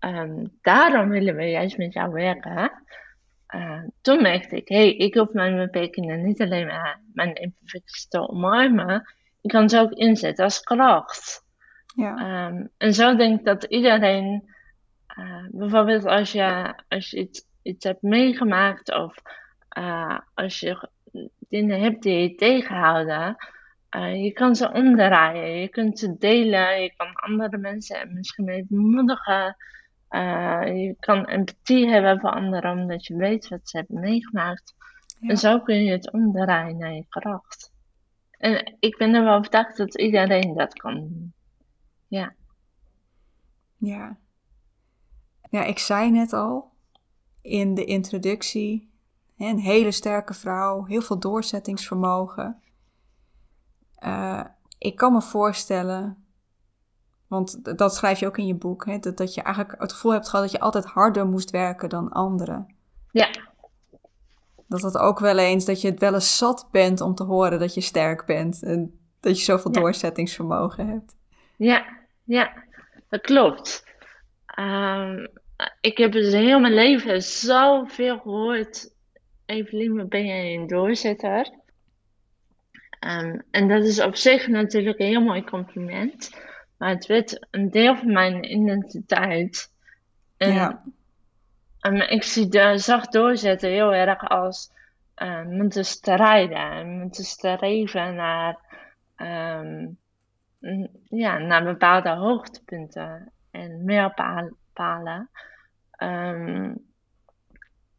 [0.00, 2.72] um, daarom willen we juist met jou werken.
[3.54, 8.08] Uh, toen merkte ik, hé, hey, ik hoef mijn beperkingen niet alleen maar mijn imperfecties
[8.08, 11.43] te omarmen, ik kan ze ook inzetten als kracht.
[11.94, 12.46] Ja.
[12.46, 14.52] Um, en zo denk ik dat iedereen,
[15.50, 19.16] bijvoorbeeld als je, als je iets, iets hebt meegemaakt of
[19.78, 20.88] uh, als je
[21.48, 23.36] dingen hebt die je tegenhouden,
[23.96, 25.60] uh, je kan ze omdraaien.
[25.60, 26.82] Je kunt ze delen.
[26.82, 29.56] Je kan andere mensen misschien mee bemoedigen.
[30.64, 34.74] je kan empathie hebben voor anderen omdat je weet wat ze hebben meegemaakt.
[35.20, 37.72] En zo kun je het omdraaien naar je kracht.
[38.38, 41.33] En ik ben er wel overtuigd dat iedereen dat kan doen.
[42.14, 42.34] Ja.
[43.76, 44.18] Ja.
[45.50, 46.72] Ja, ik zei net al
[47.40, 48.92] in de introductie.
[49.38, 52.62] Een hele sterke vrouw, heel veel doorzettingsvermogen.
[54.04, 54.44] Uh,
[54.78, 56.24] ik kan me voorstellen,
[57.26, 60.12] want dat schrijf je ook in je boek, hè, dat, dat je eigenlijk het gevoel
[60.12, 62.74] hebt gehad dat je altijd harder moest werken dan anderen.
[63.10, 63.30] Ja.
[64.66, 67.58] Dat dat ook wel eens, dat je het wel eens zat bent om te horen
[67.58, 71.16] dat je sterk bent en dat je zoveel doorzettingsvermogen hebt.
[71.56, 72.64] Ja, ja,
[73.08, 73.92] dat klopt.
[74.58, 75.28] Um,
[75.80, 78.92] ik heb dus heel mijn leven zoveel gehoord.
[79.46, 81.50] Evelien, ben jij een doorzetter?
[83.00, 86.42] Um, en dat is op zich natuurlijk een heel mooi compliment.
[86.78, 89.70] Maar het werd een deel van mijn identiteit.
[90.36, 90.82] En, ja.
[91.80, 94.70] Um, ik zie de zacht doorzetten heel erg als
[95.16, 96.88] um, moeten strijden.
[96.88, 98.58] Moeten streven naar,
[99.16, 99.98] um,
[101.08, 105.28] ja, naar bepaalde hoogtepunten en mijlpalen.
[105.98, 106.84] Um,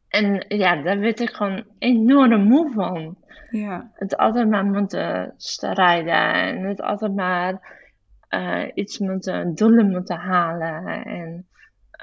[0.08, 3.18] en ja, daar werd ik gewoon enorm moe van.
[3.50, 3.92] Ja.
[3.94, 7.82] Het altijd maar moeten strijden en het altijd maar
[8.30, 11.06] uh, iets moeten, doelen moeten halen.
[11.06, 11.48] En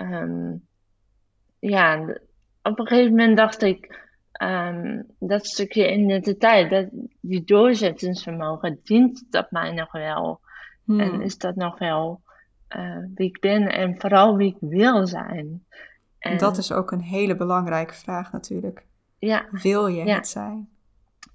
[0.01, 0.67] um,
[1.59, 2.01] ja,
[2.63, 4.01] op een gegeven moment dacht ik,
[4.43, 6.89] um, dat stukje identiteit, dat,
[7.21, 10.41] die doorzettingsvermogen, dient dat mij nog wel?
[10.93, 11.13] Hmm.
[11.15, 12.21] En is dat nog wel
[12.77, 15.65] uh, wie ik ben en vooral wie ik wil zijn?
[16.19, 18.85] En dat is ook een hele belangrijke vraag natuurlijk.
[19.19, 19.47] Ja.
[19.51, 20.69] Wil je het zijn?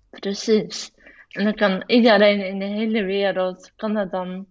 [0.10, 0.91] Precies.
[1.30, 4.46] En dan kan iedereen in de hele wereld kan dat dan,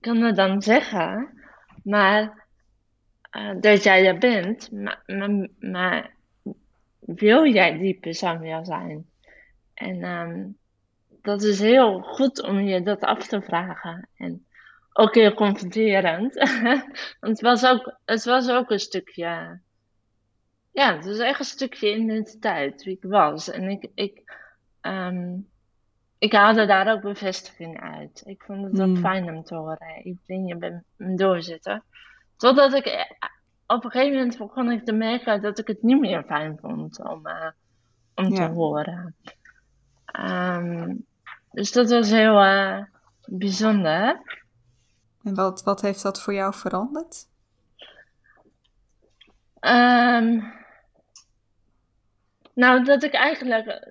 [0.00, 1.28] kan dat dan zeggen.
[1.82, 2.46] Maar
[3.36, 6.10] uh, dat jij er bent, maar, maar, maar,
[6.98, 9.06] wil jij die persoon wel zijn?
[9.74, 10.56] En um,
[11.28, 14.08] dat is heel goed om je dat af te vragen.
[14.16, 14.46] En
[14.92, 16.34] ook heel confronterend.
[17.20, 19.60] Want het was ook, het was ook een stukje.
[20.72, 23.50] Ja, het was echt een stukje identiteit, wie ik was.
[23.50, 24.22] En ik, ik,
[24.82, 25.48] um,
[26.18, 28.22] ik haalde daar ook bevestiging uit.
[28.26, 28.96] Ik vond het ook hmm.
[28.96, 30.00] fijn om te horen.
[30.04, 31.82] Ik denk, je bent een doorzitter.
[32.36, 33.10] Totdat ik eh,
[33.66, 37.04] op een gegeven moment begon ik te merken dat ik het niet meer fijn vond
[37.04, 37.50] om, uh,
[38.14, 39.14] om te horen.
[40.20, 41.06] Um,
[41.58, 42.82] dus dat was heel uh,
[43.26, 44.20] bijzonder.
[45.22, 47.26] En wat, wat heeft dat voor jou veranderd?
[49.60, 50.52] Um,
[52.54, 53.86] nou, dat ik eigenlijk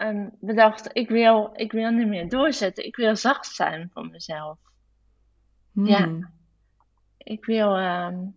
[0.00, 2.84] um, bedacht, ik wil, ik wil niet meer doorzetten.
[2.84, 4.58] Ik wil zacht zijn voor mezelf.
[5.72, 6.04] Ja.
[6.04, 6.30] Hmm.
[7.18, 8.34] Ik wil, um,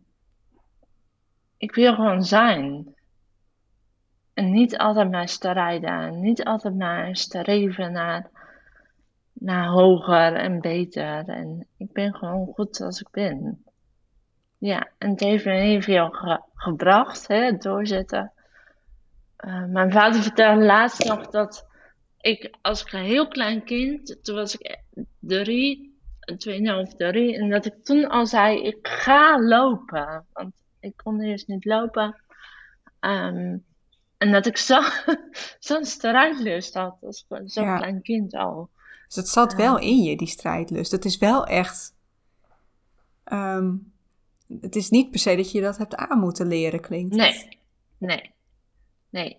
[1.57, 2.95] ik wil gewoon zijn.
[4.33, 6.19] En niet altijd maar strijden.
[6.19, 8.29] Niet altijd maar streven naar
[9.41, 11.27] naar hoger en beter.
[11.27, 13.63] En ik ben gewoon goed zoals ik ben.
[14.57, 16.09] Ja, en het heeft me heel veel
[16.53, 18.31] gebracht, hè, het doorzetten.
[19.45, 21.67] Uh, mijn vader vertelde laatst nog dat
[22.19, 24.79] ik als een heel klein kind, toen was ik
[25.19, 25.99] drie,
[26.37, 30.25] tweeënhalf, drie, en dat ik toen al zei, ik ga lopen.
[30.33, 32.21] Want ik kon eerst niet lopen.
[32.99, 33.65] Um,
[34.17, 34.83] en dat ik zo'n
[35.59, 38.69] zo strijdlust had, als zo'n klein kind al.
[39.11, 40.91] Dus het zat wel in je, die strijdlust.
[40.91, 41.95] Het is wel echt.
[43.23, 43.75] Ehm,
[44.61, 47.15] het is niet per se dat je dat hebt aan moeten leren, klinkt.
[47.15, 47.59] Nee,
[47.97, 48.31] nee,
[49.09, 49.37] nee.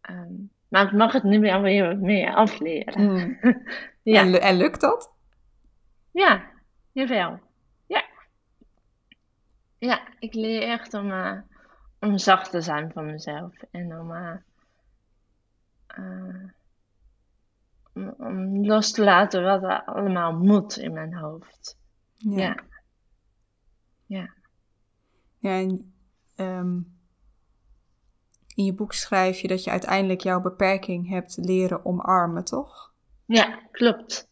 [0.00, 0.32] Ehm,
[0.68, 3.02] maar ik mag het nu weer weer meer afleren.
[3.02, 3.38] Mm.
[4.02, 4.20] ja.
[4.20, 5.12] En, en, lukt dat?
[6.10, 6.50] Ja,
[6.92, 7.38] jawel.
[7.86, 8.04] Ja.
[9.78, 11.38] Ja, ik leer echt om, uh,
[11.98, 13.54] om zacht te zijn van mezelf.
[13.70, 14.10] En om.
[15.98, 16.50] Uh,
[17.94, 21.78] om los te laten wat er allemaal moet in mijn hoofd.
[22.14, 22.56] Ja.
[24.06, 24.34] Ja.
[25.38, 25.94] Ja, en
[26.36, 26.80] ehm,
[28.54, 32.92] in je boek schrijf je dat je uiteindelijk jouw beperking hebt leren omarmen, toch?
[33.24, 34.28] Ja, klopt.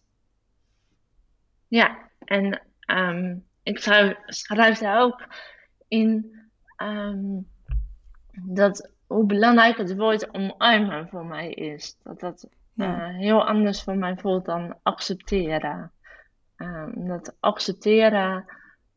[1.68, 5.26] Ja, en um, ik schrijf, schrijf daar ook
[5.88, 6.36] in
[6.82, 7.48] um,
[8.32, 11.96] dat hoe belangrijk het woord omarmen voor mij is.
[12.02, 12.48] Dat dat
[12.78, 13.08] ja.
[13.08, 15.92] Eh, heel anders voor mij voelt dan accepteren.
[16.56, 18.44] Uh, dat accepteren,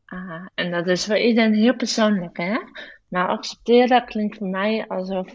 [0.06, 2.58] uh, en dat is voor iedereen heel persoonlijk, hè?
[3.08, 5.34] Maar accepteren klinkt voor mij alsof,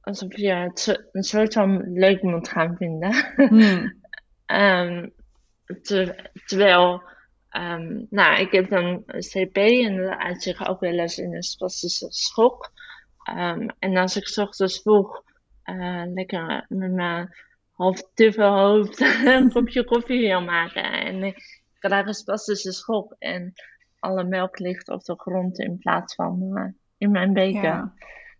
[0.00, 3.12] alsof je het een soort van leuk moet gaan vinden.
[3.36, 3.94] Hmm.
[4.60, 5.12] um,
[6.46, 7.02] terwijl
[7.48, 11.42] Ehm, nou, ik heb dan een CP en dat uitzicht ook wel eens in een
[11.42, 12.72] spastische schok.
[13.22, 15.22] Ehm, en als ik s ochtends vroeg
[15.68, 17.34] uh, lekker met mijn
[17.72, 18.02] half
[18.36, 23.52] hoofd een kopje koffie wil maken en ik krijg een spastische schok en
[23.98, 26.64] alle melk ligt op de grond in plaats van uh,
[26.98, 27.92] in mijn beker.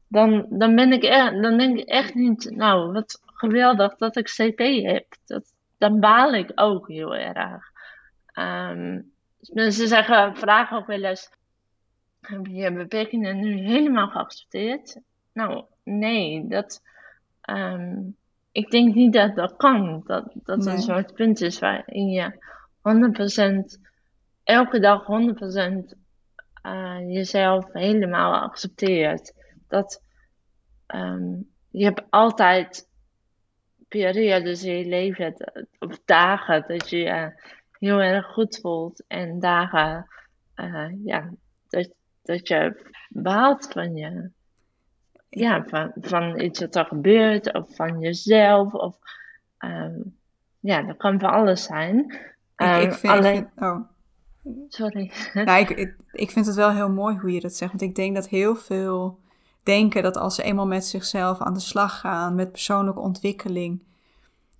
[0.08, 4.26] Dan, dan, ben ik er, dan denk ik echt niet, nou, wat geweldig dat ik
[4.26, 5.06] CP heb.
[5.26, 7.72] Dat, dan baal ik ook heel erg.
[8.34, 9.12] Um,
[9.52, 11.30] mensen zeggen, vragen ook wel eens:
[12.20, 15.00] heb je je beperkingen nu helemaal geaccepteerd?
[15.32, 16.82] Nou, nee, dat.
[17.51, 18.16] Um,
[18.53, 20.03] ik denk niet dat dat kan.
[20.07, 20.74] Dat dat nee.
[20.74, 22.32] een soort punt is waarin je
[23.78, 23.80] 100%
[24.44, 25.92] elke dag 100% uh,
[26.62, 29.32] eh, jezelf helemaal accepteert.
[29.68, 30.03] Dat
[30.86, 32.88] um, je hebt altijd
[33.88, 35.34] periodes in je leven,
[35.78, 37.32] of dagen, dat je je
[37.78, 39.05] heel erg goed voelt.
[39.07, 40.07] En dagen,
[40.57, 41.30] uh, ja,
[41.68, 41.90] dat,
[42.22, 44.30] dat je behaalt van je.
[45.28, 48.96] Ja, van, van iets wat er gebeurt, of van jezelf, of
[49.58, 50.16] um,
[50.60, 51.96] ja, dat kan van alles zijn.
[51.96, 53.36] Um, ik, ik ehm, vind, alleen...
[53.36, 53.80] Ik vind, oh.
[54.68, 55.12] Sorry.
[55.44, 57.70] Nou, ik, ik, ik vind het wel heel mooi hoe je dat zegt.
[57.70, 59.18] Want ik denk dat heel veel
[59.62, 63.82] denken dat als ze eenmaal met zichzelf aan de slag gaan, met persoonlijke ontwikkeling,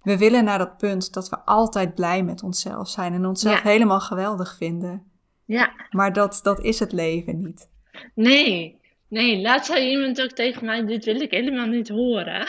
[0.03, 4.01] we willen naar dat punt dat we altijd blij met onszelf zijn en onszelf helemaal
[4.01, 5.03] geweldig vinden.
[5.45, 5.71] Ja.
[5.91, 7.69] Maar dat, dat is het leven niet.
[8.15, 9.41] Nee, nee.
[9.41, 12.47] Laat zei iemand ook tegen mij, dit wil ik helemaal niet horen.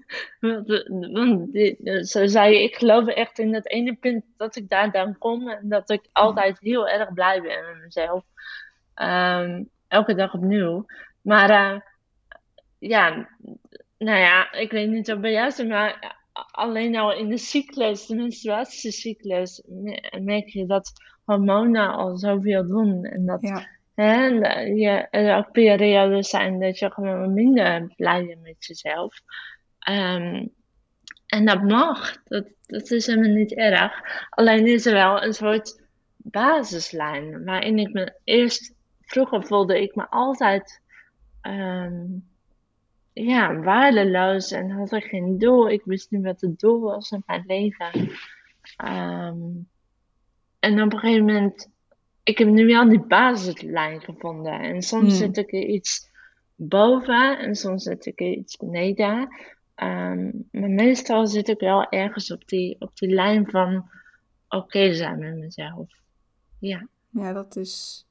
[0.40, 1.48] want, want
[2.08, 5.48] zo zei je, ik geloof echt in dat ene punt dat ik daar dan kom
[5.48, 8.24] en dat ik altijd heel erg blij ben met mezelf.
[8.94, 10.86] Um, elke dag opnieuw.
[11.22, 11.80] Maar uh,
[12.78, 13.28] ja,
[13.98, 18.06] nou ja, ik weet niet of bij jou is, maar alleen al in de cyclus,
[18.06, 19.62] de menstruatiecyclus,
[20.20, 20.92] merk je dat
[21.24, 23.04] hormonen al zoveel doen.
[23.04, 23.66] En dat ja.
[24.02, 24.26] Hè,
[24.60, 29.20] je, er ook periodes zijn dat je gewoon minder blij bent met jezelf.
[29.90, 30.52] Um,
[31.26, 32.16] en dat mag,
[32.66, 33.92] dat, is helemaal niet erg.
[34.30, 35.82] Alleen is er wel een soort
[36.16, 40.80] basislijn waarin ik me eerst, vroeger voelde ik me altijd
[41.42, 42.24] um,
[43.12, 45.70] ja, waardeloos en had ik geen doel.
[45.70, 48.10] Ik wist niet wat het doel was in mijn leven.
[48.84, 49.68] Um,
[50.58, 51.70] en op een gegeven moment,
[52.22, 54.60] ik heb nu wel die basislijn gevonden.
[54.60, 55.16] En soms hmm.
[55.16, 56.10] zit ik er iets
[56.54, 59.28] boven en soms zit ik er iets beneden.
[59.76, 63.76] Um, maar meestal zit ik wel ergens op die, op die lijn van
[64.48, 65.88] oké okay zijn met mezelf.
[66.58, 66.86] Ja.
[67.10, 68.06] Ja, dat is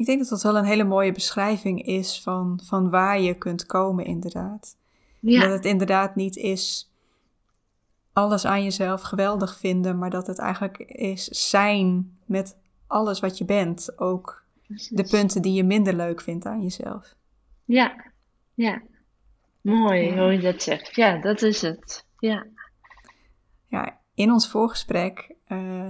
[0.00, 3.66] ik denk dat dat wel een hele mooie beschrijving is van, van waar je kunt
[3.66, 4.76] komen, inderdaad.
[5.20, 5.40] Ja.
[5.40, 6.89] Dat het inderdaad niet is
[8.12, 13.44] alles aan jezelf geweldig vinden, maar dat het eigenlijk is zijn met alles wat je
[13.44, 13.98] bent.
[13.98, 14.44] Ook
[14.88, 17.14] de punten die je minder leuk vindt aan jezelf.
[17.64, 18.04] Ja,
[18.54, 18.82] ja.
[19.60, 20.96] Mooi hoe je dat zegt.
[20.96, 22.06] Ja, dat is het.
[22.18, 22.46] Ja.
[23.66, 25.86] Ja, in ons voorgesprek uh,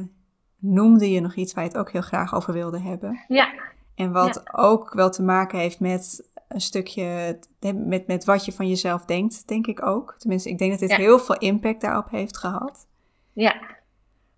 [0.56, 3.24] noemde je nog iets waar je het ook heel graag over wilde hebben.
[3.28, 3.52] Ja.
[3.94, 7.38] En wat ook wel te maken heeft met een stukje,
[7.74, 10.14] met, met wat je van jezelf denkt, denk ik ook.
[10.18, 12.86] Tenminste, ik denk dat dit heel veel impact daarop heeft gehad.
[13.32, 13.60] Ja.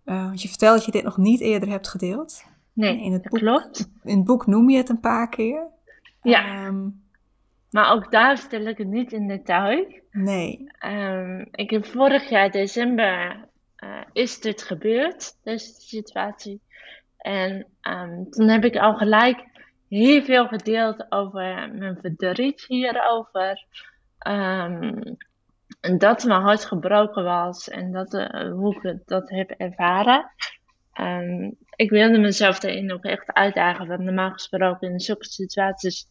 [0.04, 2.44] Uh, want je vertelt dat je dit nog niet eerder hebt gedeeld.
[2.72, 3.90] Nee, in het boek, klopt.
[4.02, 5.66] In het boek noem je het een paar keer.
[6.22, 6.66] Ja.
[6.66, 7.02] Um,
[7.70, 9.86] maar ook daar vertel ik het niet in detail.
[10.10, 10.66] Nee.
[10.86, 13.48] Um, ik heb vorig jaar december
[13.84, 16.60] uh, is dit gebeurd, deze situatie.
[17.16, 19.46] En um, toen heb ik al gelijk
[19.98, 23.64] heel veel gedeeld over mijn verdriet hierover.
[24.28, 25.16] Um,
[25.80, 30.30] en dat mijn hart gebroken was en dat, uh, hoe ik dat heb ervaren.
[31.00, 36.06] Um, ik wilde mezelf erin ook echt uitdagen, want normaal gesproken in zulke situaties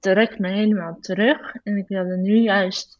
[0.00, 1.54] trek me helemaal terug.
[1.62, 2.98] En ik wilde nu juist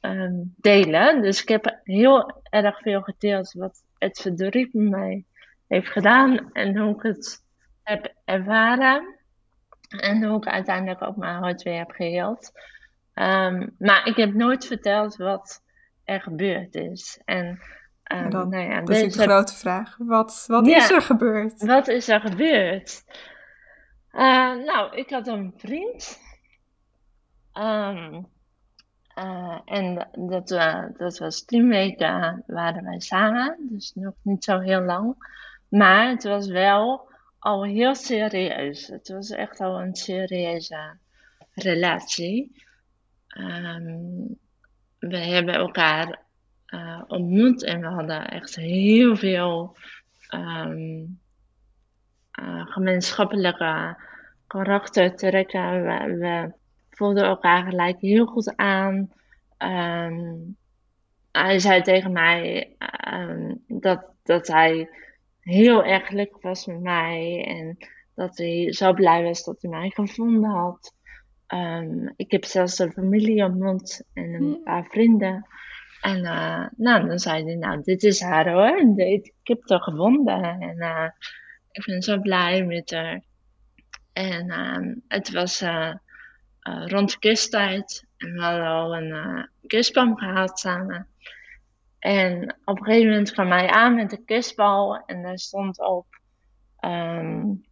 [0.00, 1.22] um, delen.
[1.22, 5.24] Dus ik heb heel erg veel gedeeld wat het verdriet met mij
[5.68, 7.42] heeft gedaan en hoe ik het
[7.82, 9.15] heb ervaren.
[9.88, 12.52] En hoe ik uiteindelijk ook mijn hart weer heb geheeld.
[13.14, 15.62] Um, maar ik heb nooit verteld wat
[16.04, 17.20] er gebeurd is.
[17.24, 17.60] En,
[18.12, 19.96] um, dan, nou ja, dat is een grote vraag.
[19.98, 21.64] Wat, wat is er gebeurd?
[21.64, 23.04] Wat is er gebeurd?
[24.12, 26.20] Uh, nou, ik had een vriend.
[27.54, 28.26] Um,
[29.18, 33.56] uh, en dat, uh, dat was tien weken waren wij samen.
[33.60, 35.14] Dus nog niet zo heel lang.
[35.68, 37.08] Maar het was wel
[37.38, 38.86] al heel serieus.
[38.86, 40.96] Het was echt al een serieuze
[41.52, 42.64] relatie.
[43.38, 44.38] Um,
[44.98, 46.22] we hebben elkaar
[46.66, 49.76] uh, ontmoet en we hadden echt heel veel
[50.28, 50.98] ehm,
[52.40, 53.96] uh, gemeenschappelijke
[54.46, 55.82] karaktertrekken.
[55.82, 56.52] We, we
[56.90, 59.10] voelden elkaar gelijk heel goed aan.
[59.58, 60.56] Um,
[61.32, 62.76] hij zei tegen mij
[63.12, 64.88] um, dat, dat hij
[65.46, 67.76] heel erg gelukkig was met mij en
[68.14, 70.94] dat hij zo blij was dat hij mij gevonden had.
[71.48, 74.62] Um, ik heb zelfs een familie ontmoet en een hm.
[74.62, 75.46] paar vrienden.
[76.00, 78.98] En uh, nou, dan zei hij, nou, dit is haar hoor.
[78.98, 80.42] Ik heb haar gevonden.
[80.42, 81.08] En uh,
[81.70, 83.22] ik ben zo blij met haar.
[84.12, 85.94] En um, het was uh,
[86.86, 88.06] rond kersttijd.
[88.16, 91.08] En we hadden al een kerstboom gehad samen.
[91.98, 95.04] En op een gegeven moment kwam hij aan met de kerstbal.
[95.06, 96.06] En daar stond op
[96.80, 97.64] um,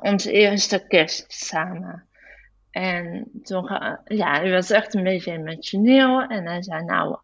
[0.00, 2.04] onze eerste kerst samen.
[2.70, 3.64] En toen,
[4.04, 6.22] ja, hij was echt een beetje emotioneel.
[6.22, 7.18] En hij zei, nou,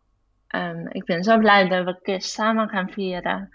[0.48, 3.50] um, ik ben zo blij dat we kerst samen gaan vieren.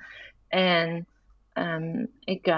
[0.47, 1.07] En
[1.53, 2.55] um, ik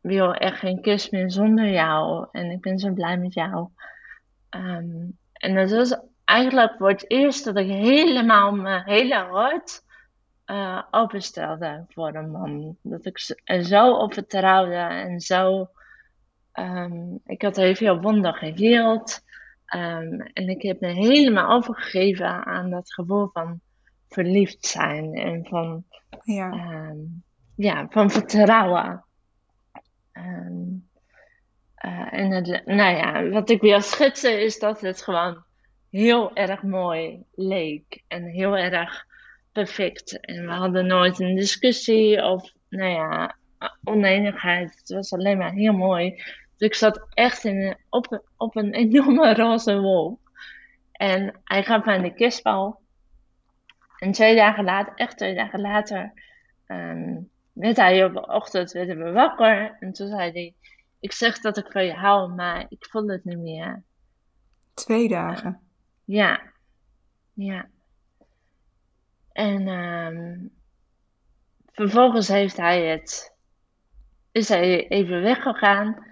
[0.00, 2.26] wil echt geen kus meer zonder jou.
[2.32, 3.68] En ik ben zo blij met jou.
[5.32, 9.82] En dat was eigenlijk voor het eerst dat ik helemaal mijn hele hart
[10.46, 12.76] uh, openstelde voor een man.
[12.82, 15.68] Dat ik er zo op vertrouwde en zo.
[16.52, 19.22] Um, ik had heel veel wonder geheeld.
[19.74, 23.60] Um, en ik heb me helemaal overgegeven aan dat gevoel van
[24.08, 25.84] verliefd zijn en van
[26.22, 26.50] ja.
[26.50, 27.22] Um,
[27.56, 29.04] ja, van vertrouwen.
[30.12, 30.24] Uh,
[32.10, 35.44] en het, nou ja, wat ik wil schetsen is dat het gewoon
[35.94, 39.06] heel erg mooi leek en heel erg
[39.52, 40.20] perfect.
[40.20, 43.36] En we hadden nooit een discussie of, nou ja,
[43.84, 44.78] oneenigheid.
[44.78, 46.10] Het was alleen maar heel mooi.
[46.56, 50.18] Dus ik zat echt in, op, op een enorme roze wolk.
[50.92, 52.80] En hij gaf mij de kistbal.
[53.98, 56.12] En twee dagen later, echt twee dagen later,
[56.66, 59.76] um, werd hij op de ochtend werden we wakker.
[59.80, 60.54] En toen zei hij,
[61.00, 63.82] ik zeg dat ik van je hou, maar ik voel het niet meer.
[64.74, 65.63] Twee dagen?
[66.04, 66.52] Ja.
[67.32, 67.68] Ja.
[69.32, 70.52] En um,
[71.72, 73.34] vervolgens heeft hij het,
[74.32, 76.06] is hij even weggegaan.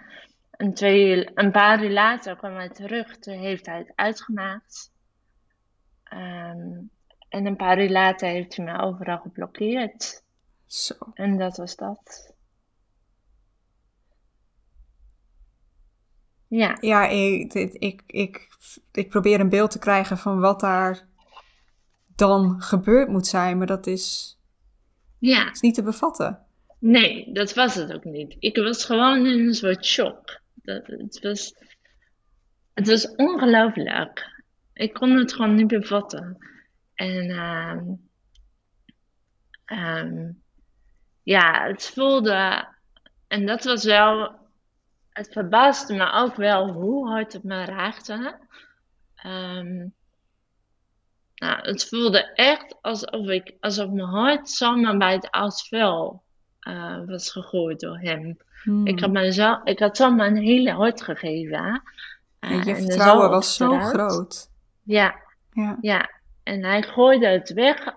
[0.51, 3.19] En twee, een paar uur later kwam hij terug.
[3.19, 4.93] Toen heeft hij het uitgemaakt.
[6.13, 6.91] Um,
[7.29, 10.23] en een paar uur later heeft hij me overal geblokkeerd.
[10.67, 10.95] Zo.
[11.15, 12.32] En dat was dat.
[16.59, 16.77] Ja.
[16.81, 18.49] Ja, ik, ik, ik,
[18.93, 21.07] ik probeer een beeld te krijgen van wat daar
[22.17, 24.37] dan gebeurd moet zijn, maar dat is,
[25.19, 25.51] ja.
[25.51, 26.39] is niet te bevatten.
[26.79, 28.37] Nee, dat was het ook niet.
[28.39, 30.41] Ik was gewoon in een soort shock.
[30.55, 31.55] Dat, het, was,
[32.75, 34.43] het was ongelooflijk.
[34.75, 36.37] Ik kon het gewoon niet bevatten.
[36.95, 38.09] En um,
[39.79, 40.43] um,
[41.23, 42.69] ja, het voelde.
[43.29, 44.41] En dat was wel.
[45.13, 48.39] Het verbaasde me ook wel hoe hard het me raakte.
[49.27, 49.95] Um,
[51.35, 56.23] nou, het voelde echt alsof, ik, alsof mijn hart zomaar bij het asfalt
[56.61, 58.39] uh, was gegooid door hem.
[58.63, 58.87] Hmm.
[58.87, 61.83] Ik, had me zo, ik had een hele hart gegeven.
[62.41, 64.51] Uh, je vertrouwen was zo groot.
[64.83, 65.15] Ja,
[65.53, 65.79] ja.
[65.81, 66.11] ja.
[66.43, 67.95] En hij gooide het weg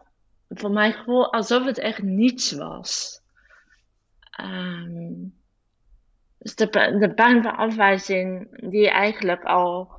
[0.50, 3.22] voor mij gewoon alsof het echt niets was.
[4.42, 5.34] Um,
[6.46, 9.92] dus de, de pijn van afwijzing die eigenlijk al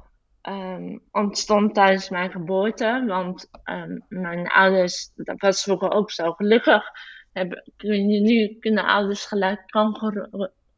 [0.42, 3.05] um, ontstond tijdens mijn geboorte.
[3.07, 6.84] Want um, mijn ouders, dat was vroeger ook zo gelukkig,
[7.32, 9.62] hebben, nu kunnen ouders gelijk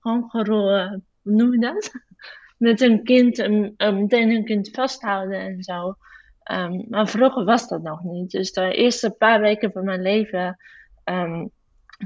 [0.01, 1.93] kangeroe, noem je dat?
[2.59, 3.37] Met een kind,
[3.77, 5.95] meteen een kind vasthouden en zo.
[6.53, 8.31] Um, maar vroeger was dat nog niet.
[8.31, 10.57] Dus de eerste paar weken van mijn leven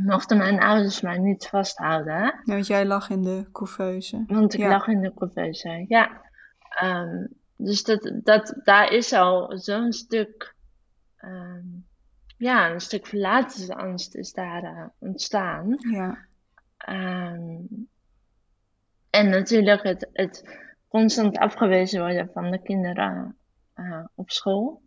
[0.01, 2.22] mochten mijn ouders mij niet vasthouden.
[2.22, 4.24] Ja, want jij lag in de couveuse.
[4.26, 6.20] Want ik lag in de couveuse, ja.
[6.82, 10.55] Um, dus dat, dat, daar is al zo'n stuk,
[12.36, 15.76] ja, een stuk verlatingsangst is daar uh, ontstaan.
[15.90, 16.18] Ja.
[19.11, 23.36] en natuurlijk het, het constant afgewezen worden van de kinderen
[23.76, 24.82] uh, op school.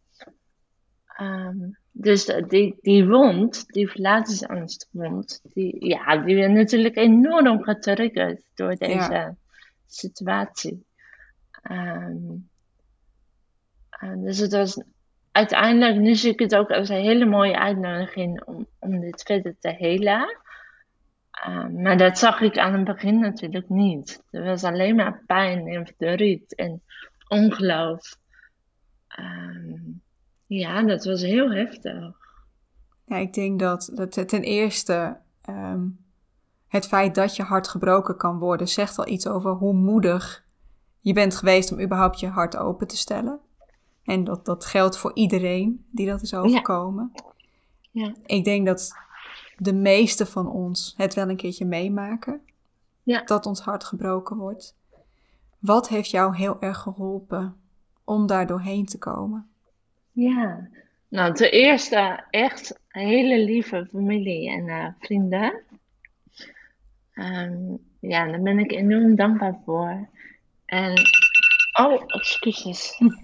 [1.21, 8.75] Um, dus die, die wond, die verlatingsangstwond, die, ja, die werd natuurlijk enorm getriggerd door
[8.75, 9.35] deze ja.
[9.85, 10.85] situatie.
[11.71, 12.49] Um,
[14.15, 14.83] dus het was
[15.31, 19.55] uiteindelijk, nu zie ik het ook als een hele mooie uitnodiging om, om dit verder
[19.59, 20.37] te helen.
[21.47, 24.23] Um, maar dat zag ik aan het begin natuurlijk niet.
[24.31, 26.81] Er was alleen maar pijn en verdriet en
[27.27, 28.17] ongeloof.
[29.19, 30.03] Um,
[30.45, 32.13] ja, dat was heel heftig.
[33.05, 35.87] Ja, ik denk dat, dat ten eerste ehm,
[36.67, 40.45] het feit dat je hart gebroken kan worden, zegt al iets over hoe moedig
[40.99, 43.39] je bent geweest om überhaupt je hart open te stellen.
[44.03, 47.11] En dat, dat geldt voor iedereen die dat is overkomen.
[47.91, 48.13] Ja.
[48.25, 48.93] Ik denk dat
[49.57, 52.41] de meeste van ons het wel een keertje meemaken.
[53.03, 53.23] Ja.
[53.23, 54.75] Dat ons hart gebroken wordt.
[55.59, 57.55] Wat heeft jou heel erg geholpen
[58.03, 59.49] om daar doorheen te komen?
[60.15, 60.69] Ja,
[61.07, 65.63] nou ten eerste echt hele lieve familie en uh, vrienden.
[67.13, 70.07] Um, ja, daar ben ik enorm dankbaar voor.
[70.65, 70.93] En,
[71.73, 72.93] oh, excuses.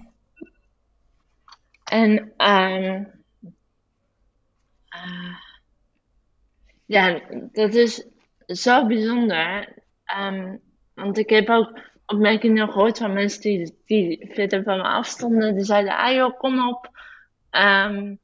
[1.84, 3.12] En, um,
[4.96, 5.36] uh,
[6.86, 7.22] ja,
[7.52, 8.06] dat is
[8.46, 9.74] zo bijzonder.
[10.20, 10.62] Um,
[10.94, 15.56] want ik heb ook opmerkingen gehoord van mensen die, die verder van me afstonden.
[15.56, 16.90] Die zeiden, ah joh, kom op.
[17.52, 18.20] Um,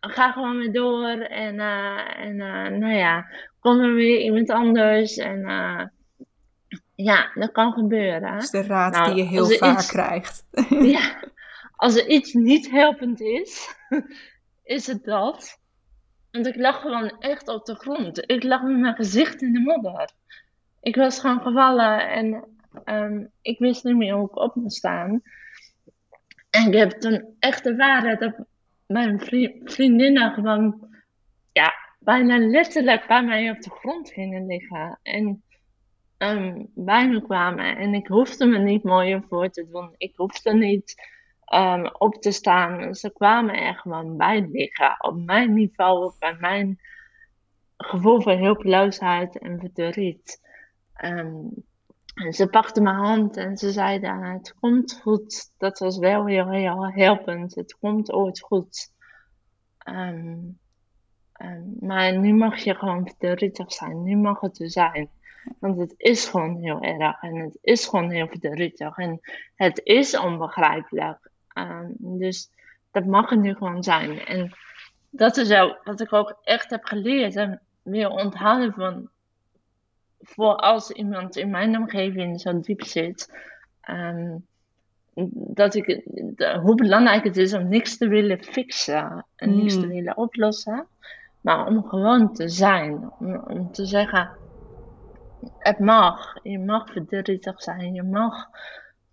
[0.00, 1.08] ga gewoon weer door.
[1.18, 3.26] En, uh, en uh, nou ja,
[3.60, 5.16] kom er weer iemand anders.
[5.16, 5.82] En uh,
[6.94, 8.32] ja, dat kan gebeuren.
[8.32, 10.46] Dat is de raad nou, die je heel vaak iets, krijgt.
[10.96, 11.22] ja,
[11.76, 13.74] als er iets niet helpend is,
[14.64, 15.58] is het dat.
[16.30, 18.30] Want ik lag gewoon echt op de grond.
[18.30, 20.10] Ik lag met mijn gezicht in de modder.
[20.80, 22.44] Ik was gewoon gevallen en
[22.84, 25.22] um, ik wist niet meer hoe ik op moest staan.
[26.50, 28.46] En ik heb toen echt ervaren dat
[28.86, 29.20] mijn
[29.64, 30.88] vriendinnen gewoon,
[31.52, 34.98] ja, bijna letterlijk bij mij op de grond gingen liggen.
[35.02, 35.42] En
[36.18, 37.76] um, bij me kwamen.
[37.76, 39.94] En ik hoefde me niet mooier voor te doen.
[39.96, 40.94] Ik hoefde niet
[41.54, 42.94] um, op te staan.
[42.94, 44.96] Ze kwamen er gewoon bij liggen.
[44.98, 46.80] Op mijn niveau, bij mijn
[47.76, 50.40] gevoel van hulpeloosheid en verdriet.
[52.24, 55.52] En ze pakte mijn hand en ze zeiden: Het komt goed.
[55.58, 57.54] Dat was wel heel, heel helpend.
[57.54, 58.92] Het komt ooit goed.
[59.88, 60.58] Um,
[61.42, 64.02] um, maar nu mag je gewoon verdrietig zijn.
[64.02, 65.10] Nu mag het er zijn.
[65.58, 69.20] Want het is gewoon heel erg en het is gewoon heel verdrietig en
[69.54, 71.30] het is onbegrijpelijk.
[71.54, 72.50] Um, dus
[72.90, 74.24] dat mag het nu gewoon zijn.
[74.24, 74.52] En
[75.10, 79.10] dat is ook wat ik ook echt heb geleerd en weer onthouden van
[80.20, 83.32] voor als iemand in mijn omgeving zo diep zit,
[83.90, 84.46] um,
[85.32, 85.86] dat ik,
[86.36, 89.88] de, hoe belangrijk het is om niks te willen fixen en niks te hmm.
[89.88, 90.86] willen oplossen,
[91.40, 93.10] maar om gewoon te zijn.
[93.18, 94.30] Om, om, te zeggen,
[95.58, 96.34] het mag.
[96.42, 98.48] Je mag verdrietig zijn, je mag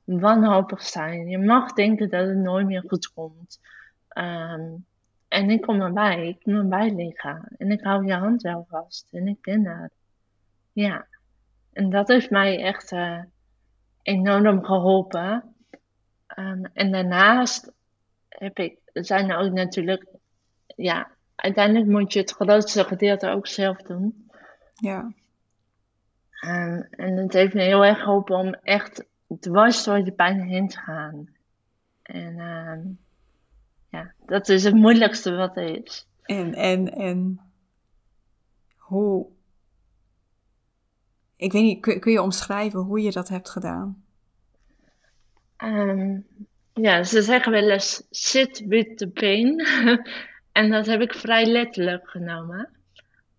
[0.03, 3.59] wanhopig zijn, je mag denken dat het nooit meer goed komt.
[4.17, 4.85] Um,
[5.27, 9.07] en ik kom erbij, ik kom erbij liggen en ik hou je hand wel vast
[9.11, 9.91] en ik ben er.
[10.75, 11.07] Ja,
[11.73, 13.23] en dat heeft mij echt uh,
[14.01, 15.55] enorm geholpen.
[16.39, 17.71] Um, en daarnaast
[18.29, 20.05] heb ik, zijn er ook natuurlijk,
[20.75, 24.29] ja, uiteindelijk moet je het grootste gedeelte ook zelf doen.
[24.75, 25.13] Ja.
[26.45, 29.05] Um, en het heeft me heel erg geholpen om echt
[29.39, 31.29] dwars door de pijn heen te gaan.
[32.01, 32.99] En um,
[33.89, 36.07] ja, dat is het moeilijkste wat er is.
[36.23, 37.39] En, en, en
[38.75, 39.33] hoe
[41.35, 44.03] ik weet niet, kun, je omschrijven hoe je dat hebt gedaan?
[45.63, 46.25] Um,
[46.73, 49.65] ja, ze zeggen wel eens sit with the pain.
[50.51, 52.69] en dat heb ik vrij letterlijk genomen.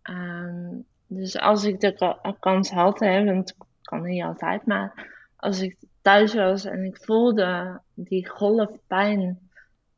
[0.03, 5.61] Um, dus als ik de kans had, hè, want het kan niet altijd, maar als
[5.61, 9.39] ik thuis was en ik voelde die golf pijn,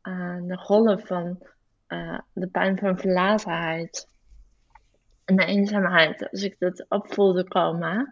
[0.03, 1.39] uh, de golf van
[1.89, 4.09] uh, de pijn van verlatenheid,
[5.29, 8.11] en de eenzaamheid, als ik dat opvoelde komen,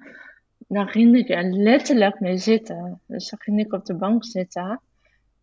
[0.68, 3.00] dan ging ik er letterlijk mee zitten.
[3.06, 4.80] Dus dan ging ik op de bank zitten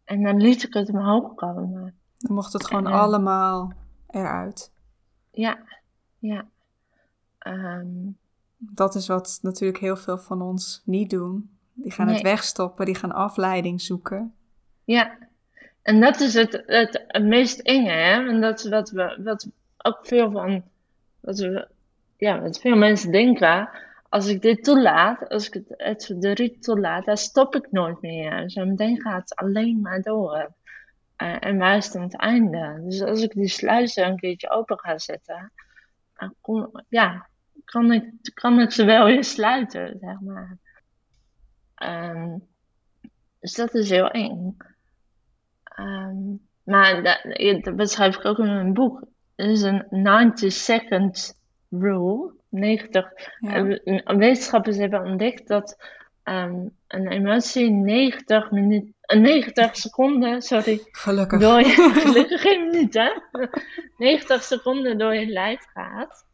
[0.03, 1.95] en dan liet ik het omhoog komen.
[2.17, 3.73] Dan mocht het gewoon allemaal
[4.07, 4.71] eruit.
[5.31, 5.57] Ja,
[6.19, 6.45] ja.
[7.47, 8.17] Um,
[8.57, 11.49] dat is wat natuurlijk heel veel van ons niet doen.
[11.73, 14.33] Die gaan het wegstoppen, die gaan afleiding zoeken.
[14.83, 15.17] Ja,
[15.81, 18.27] en dat is het, het, het meest enge, hè?
[18.29, 19.47] En dat is wat we wat
[19.77, 20.63] ook veel van
[21.23, 21.67] wat, we,
[22.17, 23.69] ja, wat veel mensen denken,
[24.09, 28.49] als ik dit toelaat, als ik het, het verdriet toelaat, dan stop ik nooit meer.
[28.49, 30.53] Zo meteen gaat het alleen maar door.
[31.17, 32.81] Uh, en waar is dan het einde?
[32.83, 35.51] Dus als ik die sluizen een keertje open ga zetten,
[36.13, 37.29] dan ja,
[37.65, 40.57] kan, ik, kan ik ze wel weer sluiten, zeg maar.
[41.83, 42.47] Um,
[43.39, 44.57] dus dat is heel eng.
[45.79, 49.11] Um, maar dat, dat beschrijf ik ook in mijn boek.
[49.35, 52.31] Is een 90 second rule.
[52.49, 53.11] 90.
[53.39, 53.63] Ja.
[54.17, 55.77] Wetenschappers hebben ontdekt dat
[56.23, 60.81] um, een emotie 90, minuut, 90 seconden, sorry.
[60.91, 61.39] Gelukkig.
[61.39, 63.09] Door je, gelukkig geen minuut, hè?
[63.97, 66.25] 90 seconden door je lijf gaat.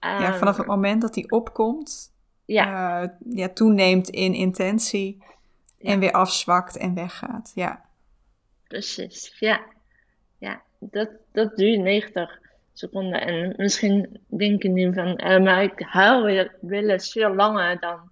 [0.00, 2.12] ja, vanaf het Ehm, moment dat die opkomt,
[2.44, 5.22] ja, eh, ja, toeneemt in intentie
[5.78, 5.90] Ja.
[5.92, 7.52] en weer afzwakt en weggaat.
[7.54, 7.84] Ja,
[8.68, 9.36] precies.
[9.38, 9.60] Ja.
[10.80, 12.38] Dat, dat duurt 90
[12.72, 13.20] seconden.
[13.20, 18.10] En misschien denk je nu van, eh, maar ik huil weer, wel veel langer dan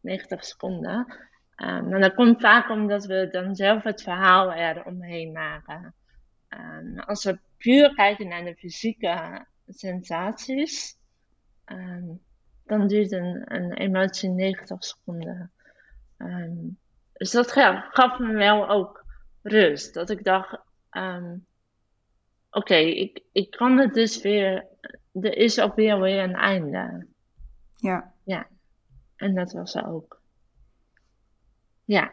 [0.00, 1.14] 90 seconden.
[1.54, 5.94] Eh, maar dat komt vaak omdat we dan zelf het verhaal eromheen maken.
[6.48, 10.96] Ehm, als we puur kijken naar de fysieke sensaties,
[11.64, 12.04] ehm,
[12.64, 15.52] dan duurt een, een emotie 90 seconden.
[16.16, 16.56] Ehm,
[17.12, 19.04] dus dat ga- gaf me wel ook
[19.42, 19.94] rust.
[19.94, 20.58] Dat ik dacht,
[22.50, 24.64] oké, ik, ik kan het dus weer,
[25.12, 27.06] er is ook weer, weer een einde.
[28.24, 28.46] ja.
[29.16, 30.20] En dat was ook.
[31.84, 32.12] Ja.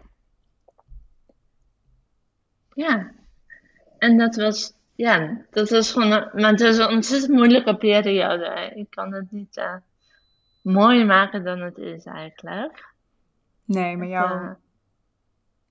[2.73, 3.11] Ja.
[3.97, 8.71] En dat was, ja, dat was gewoon, een- maar het was een ontzettend moeilijke periode.
[8.75, 9.75] Ik kan het niet eh,
[10.61, 12.93] mooier maken dan het is eigenlijk.
[13.65, 14.51] Nee, maar jouw, Eh,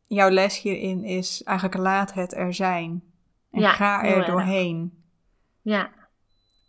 [0.07, 3.03] jouw les hierin is eigenlijk laat het er zijn.
[3.55, 5.03] En Ja, ga er doorheen.
[5.63, 5.91] ja.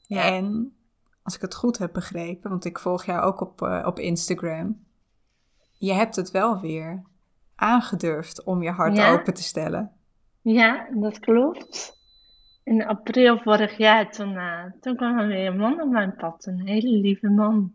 [0.07, 0.23] Ja.
[0.23, 0.75] En
[1.23, 4.85] als ik het goed heb begrepen, want ik volg jou ook op, eh, op Instagram.
[5.77, 7.03] Je hebt het wel weer
[7.55, 9.11] aangedurfd om je hart Ja?
[9.11, 9.91] open te stellen.
[10.41, 11.97] Ja, dat klopt.
[12.63, 16.45] In april vorig jaar, toen, eh, toen kwam er weer een man op mijn pad.
[16.45, 17.73] Een hele lieve man.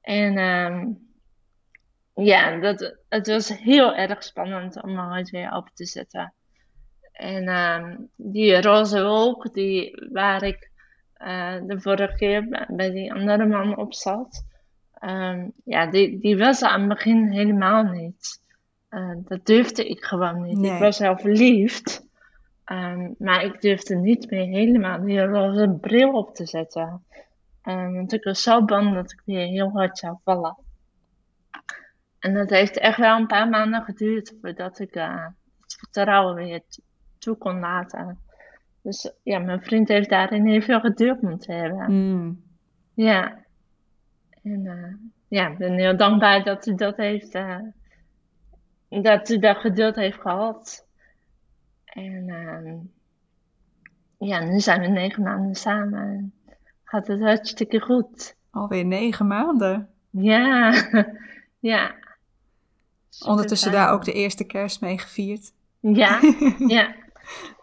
[0.00, 0.88] En ehm,
[2.26, 6.34] ja, dat, het was heel erg spannend om mijn hart weer open te zetten.
[7.16, 10.70] En ehm, die roze wolk die, waar ik
[11.12, 14.44] eh, de vorige keer bij, die andere man op zat,
[14.92, 18.42] ehm, ja, die, die was aan het begin helemaal niet.
[18.88, 20.58] Eh, dat durfde ik gewoon niet.
[20.58, 20.72] Nee.
[20.72, 22.06] Ik was wel verliefd,
[22.64, 27.04] ehm, maar ik durfde niet meer helemaal die roze bril op te zetten.
[27.62, 30.56] Want ik was zo bang dat ik weer heel hard zou vallen.
[32.18, 35.26] En dat heeft echt wel een paar maanden geduurd voordat ik eh,
[35.60, 36.62] het vertrouwen weer
[37.26, 38.18] toe kon laten.
[38.82, 41.92] Dus ja, mijn vriend heeft daarin heel veel geduld moeten hebben.
[41.92, 42.42] Mm.
[42.94, 43.44] Ja.
[44.42, 44.94] En eh,
[45.28, 47.58] ja, ik ben heel dankbaar dat hij dat heeft, eh,
[48.88, 50.86] dat hij dat geduld heeft gehad.
[51.84, 52.76] En ehm,
[54.28, 56.00] ja, nu zijn we negen maanden samen.
[56.00, 56.32] en
[56.84, 58.36] Gaat het hartstikke goed.
[58.50, 59.88] Alweer negen maanden.
[60.10, 60.74] Ja,
[61.72, 61.94] ja.
[63.26, 65.52] Ondertussen daar ook de eerste kerst mee gevierd.
[65.80, 66.20] Ja,
[66.76, 66.94] ja.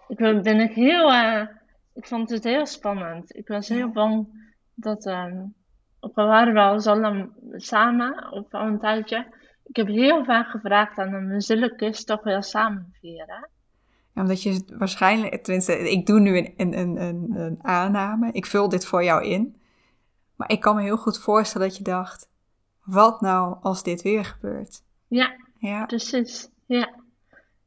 [0.08, 1.48] Ik ben ik heel, eh,
[1.94, 3.36] ik vond het heel spannend.
[3.36, 4.28] Ik was heel bang
[4.74, 5.42] dat, ehm
[6.00, 9.28] ook al waren we al zo lang samen, of al een tijdje.
[9.64, 13.50] Ik heb heel vaak gevraagd aan hem, we zullen kerst toch wel samen vieren.
[14.14, 18.32] Ja, omdat je het waarschijnlijk, tenminste, ik doe nu een, een, een, een, een aanname.
[18.32, 19.62] Ik vul dit voor jou in.
[20.36, 22.30] Maar ik kan me heel goed voorstellen dat je dacht,
[22.84, 24.84] wat nou als dit weer gebeurt?
[25.08, 26.50] Ja, Ja, precies.
[26.66, 26.94] Ja,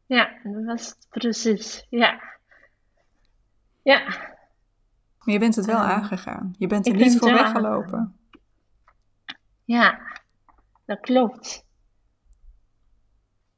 [0.07, 1.87] ja, dat was het precies.
[1.91, 2.21] Ja,
[3.83, 4.05] ja.
[5.19, 6.55] maar je bent het wel Ehm, aangegaan.
[6.59, 8.17] Je bent er niet voor weggelopen.
[9.65, 10.01] Ja,
[10.85, 11.65] dat klopt.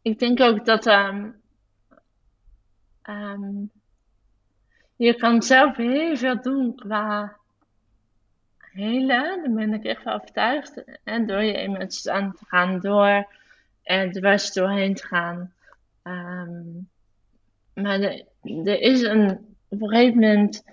[0.02, 1.30] Ik denk ook dat ehm,
[3.02, 3.64] ehm,
[4.96, 7.36] je kan zelf heel veel doen qua
[8.58, 10.84] helen, daar ben ik echt van overtuigd.
[11.04, 13.26] En door je emoties aan te gaan, door
[13.82, 15.52] er dwars doorheen te gaan.
[16.08, 16.62] Ehm,
[17.74, 19.30] maar er, is een,
[19.68, 20.64] op een gegeven moment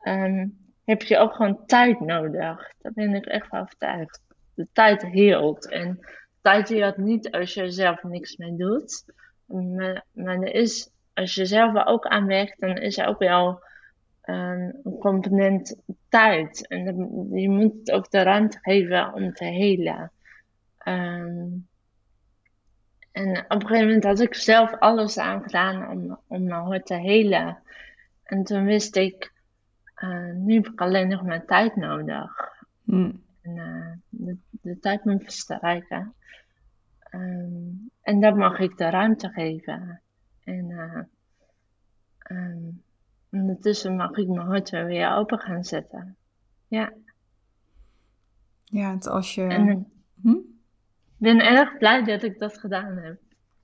[0.00, 0.46] ehm,
[0.84, 2.72] heb je ook gewoon tijd nodig.
[2.78, 4.20] Daar ben ik echt van overtuigd.
[4.54, 5.70] De tijd heelt.
[5.70, 5.98] En
[6.42, 9.04] tijd heelt niet als je zelf niks mee doet.
[9.46, 13.62] Maar, er is, als je zelf ook aan werkt, dan is er ook wel
[14.20, 15.76] ehm, een component
[16.08, 16.66] tijd.
[16.68, 16.84] En
[17.32, 20.12] je moet het ook de ruimte geven om te helen.
[23.14, 26.86] En op een gegeven moment had ik zelf alles aan gedaan om, om mijn hart
[26.86, 27.58] te helen.
[28.22, 29.32] En toen wist ik,
[29.94, 32.52] eh, nu heb ik alleen nog maar tijd nodig.
[32.84, 33.12] Hm.
[33.42, 36.14] En eh, de, de tijd moet verstrijken.
[36.98, 37.70] Ehm,
[38.02, 40.00] en dat mag ik de ruimte geven.
[40.44, 41.02] En eh,
[42.18, 42.70] ehm,
[43.30, 46.16] ondertussen mag ik mijn hart weer open gaan zetten.
[46.68, 46.92] Ja,
[48.64, 49.42] Ja, als je...
[49.42, 49.92] en
[50.22, 50.36] Hm?
[51.24, 53.18] Ben erg blij dat ik dat gedaan heb.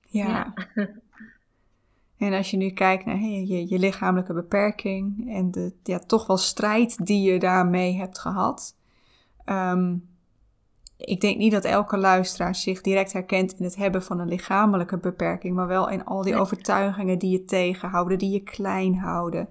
[0.07, 0.53] Ja.
[2.17, 6.37] En als je nu kijkt naar je, je lichamelijke beperking en de ja, toch wel
[6.37, 8.75] strijd die je daarmee hebt gehad.
[9.45, 9.95] ehm,
[10.97, 14.97] ik denk niet dat elke luisteraar zich direct herkent in het hebben van een lichamelijke
[14.97, 19.47] beperking, maar wel in al die overtuigingen die je tegenhouden, die je klein houden.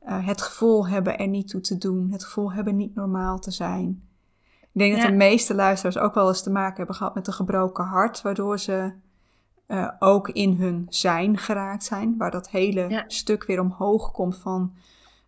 [0.00, 3.50] eh, het gevoel hebben er niet toe te doen, het gevoel hebben niet normaal te
[3.50, 4.02] zijn.
[4.72, 7.32] Ik denk dat de meeste luisteraars ook wel eens te maken hebben gehad met een
[7.32, 8.92] gebroken hart, waardoor ze
[9.66, 13.04] eh, ook in hun zijn geraakt zijn, waar dat hele Ja.
[13.06, 14.74] stuk weer omhoog komt van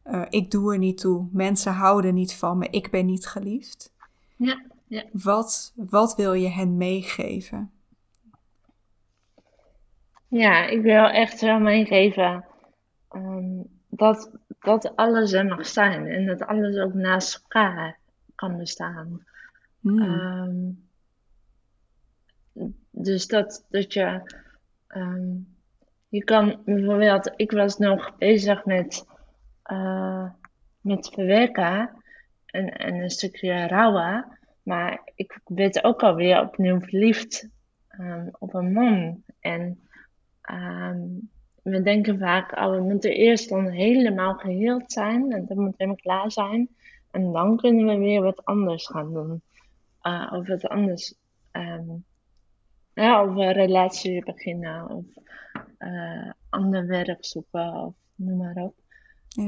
[0.03, 3.93] eh, ik doe er niet toe, mensen houden niet van me, ik ben niet geliefd.
[4.37, 5.03] Ja, ja.
[5.13, 7.71] Wat, wat wil je hen meegeven?
[10.29, 12.45] Ja, ik wil echt wel meegeven
[13.11, 14.31] ehm, dat,
[14.61, 17.99] dat alles er mag zijn en dat alles ook naast elkaar
[18.35, 19.27] kan bestaan.
[19.85, 20.01] Hmm.
[20.03, 20.71] Ehm,
[22.91, 24.21] dus dat, dat je,
[24.87, 25.33] ehm,
[26.09, 29.07] je kan bijvoorbeeld, ik was nog bezig met,
[29.63, 30.31] eh,
[30.81, 31.91] met verwerken
[32.47, 37.49] en, en een stukje rouwen, maar ik werd ook alweer opnieuw verliefd
[37.89, 39.23] ehm, op een man.
[39.41, 39.79] En
[41.63, 46.01] we denken vaak, oh, we moeten eerst dan helemaal geheeld zijn en dat moet helemaal
[46.01, 46.69] klaar zijn.
[47.11, 49.43] En dan kunnen we weer wat anders gaan doen.
[50.05, 51.15] Eh, of wat anders.
[51.51, 51.91] ehm,
[52.95, 54.89] ja, of een relatie beginnen.
[54.91, 55.05] Of
[55.79, 57.75] eh, ander werk zoeken.
[57.75, 58.75] Of noem maar op.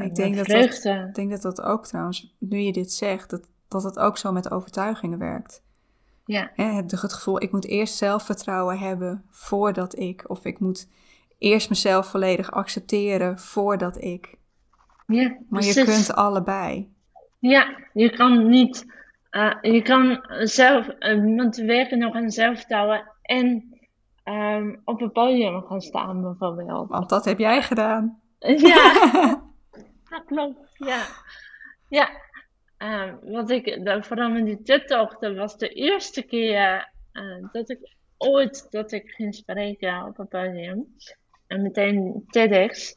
[0.02, 3.48] ik denk dat, dat, ik denk dat dat ook trouwens, nu je dit zegt, dat,
[3.68, 5.62] dat het ook zo met overtuigingen werkt.
[6.24, 10.88] Ja, Hè, het, het gevoel, ik moet eerst zelfvertrouwen hebben voordat ik, of ik moet
[11.38, 14.36] eerst mezelf volledig accepteren voordat ik.
[15.06, 16.94] ja, Maar je kunt allebei.
[17.38, 18.86] Ja, je kan niet.
[19.36, 20.88] Eh, je kan zelf.
[20.88, 23.12] eh, moet werken nog aan zelfvertrouwen.
[23.22, 23.78] En
[24.22, 26.88] ehm, op een podium gaan staan, bijvoorbeeld.
[26.88, 28.20] Want dat heb jij gedaan.
[28.38, 28.92] Ja,
[30.10, 30.76] dat klopt.
[30.78, 31.02] Ja,
[31.88, 32.08] ja.
[32.78, 34.62] Ehm, wat ik, dat- vooral met die
[35.20, 37.22] dat was de eerste keer eh,
[37.52, 40.96] dat ik ooit dat ik ging spreken op een podium.
[41.46, 42.96] En meteen TEDx.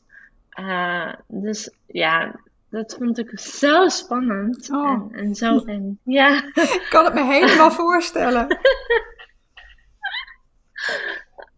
[0.49, 4.71] Eh, dus ja, dat vond ik zo spannend.
[4.71, 4.91] Oh.
[4.91, 5.99] En, en zo eng.
[6.03, 8.59] Ja, Ik kan het me helemaal voorstellen.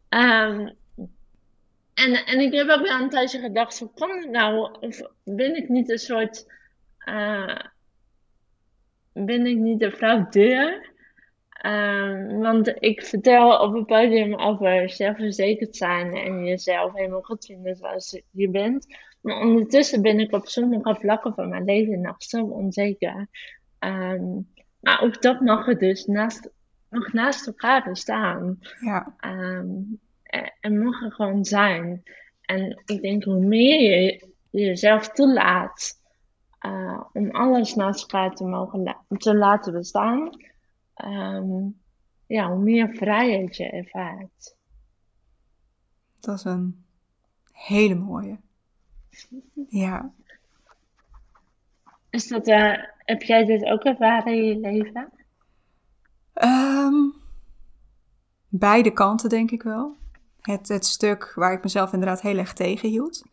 [0.10, 0.70] Ehm,
[1.94, 4.78] en, en ik heb ook wel een tijdje gedacht, hoe kan het nou?
[4.80, 6.46] Of ben ik niet een soort,
[6.98, 7.60] eh,
[9.14, 10.90] ben ik niet de fraudeur?
[11.50, 17.76] Ehm, want ik vertel op het podium over zelfverzekerd zijn en jezelf helemaal goed vinden
[17.76, 18.88] zoals je bent.
[19.22, 23.28] Maar ondertussen ben ik op sommige vlakken van mijn leven nog zo onzeker.
[23.80, 24.40] Ehm,
[24.80, 26.50] maar ook dat mag er dus naast,
[26.90, 28.60] nog naast elkaar bestaan.
[28.80, 29.68] Ja, Ehm,
[30.24, 32.04] en, en mag er gewoon zijn.
[32.42, 36.00] En ik denk, hoe meer je jezelf toelaat
[36.60, 40.30] eh, om alles naast elkaar te mogen la- te laten bestaan,
[40.94, 41.68] ehm,
[42.28, 44.56] ja, hoe meer vrijheid je ervaart.
[46.20, 46.86] dat is een
[47.52, 48.40] hele mooie.
[49.68, 50.12] Ja,
[52.10, 55.12] Is dat, eh, heb jij dit ook ervaren in je leven?
[56.34, 57.10] Ehm,
[58.48, 59.96] beide kanten denk ik wel.
[60.42, 63.24] Het, het stuk waar ik mezelf inderdaad heel erg tegenhield.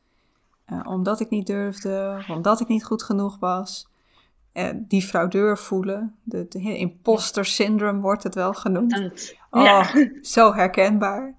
[0.65, 3.89] Eh, omdat ik niet durfde, omdat ik niet goed genoeg was.
[4.53, 6.17] Eh, die fraudeur voelen.
[6.23, 9.35] De, de imposter syndrome wordt het wel genoemd.
[9.51, 9.91] Oh, ja.
[10.23, 11.35] zo herkenbaar.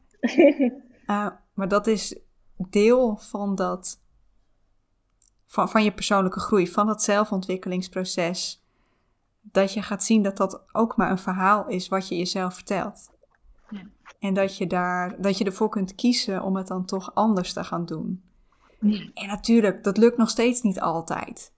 [1.53, 2.19] Maar dat is
[2.57, 3.99] deel van dat,
[5.49, 8.63] van, van je persoonlijke groei, van dat zelfontwikkelingsproces.
[9.41, 13.09] Dat je gaat zien dat dat ook maar een verhaal is wat je jezelf vertelt.
[13.69, 13.81] Ja.
[14.19, 17.63] En dat je, daar, dat je ervoor kunt kiezen om het dan toch anders te
[17.63, 18.23] gaan doen.
[19.13, 21.53] En natuurlijk, dat lukt nog steeds niet altijd.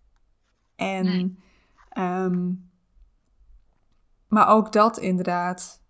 [0.76, 1.38] En, Nee.
[1.90, 2.52] ehm,
[4.28, 5.82] maar ook dat inderdaad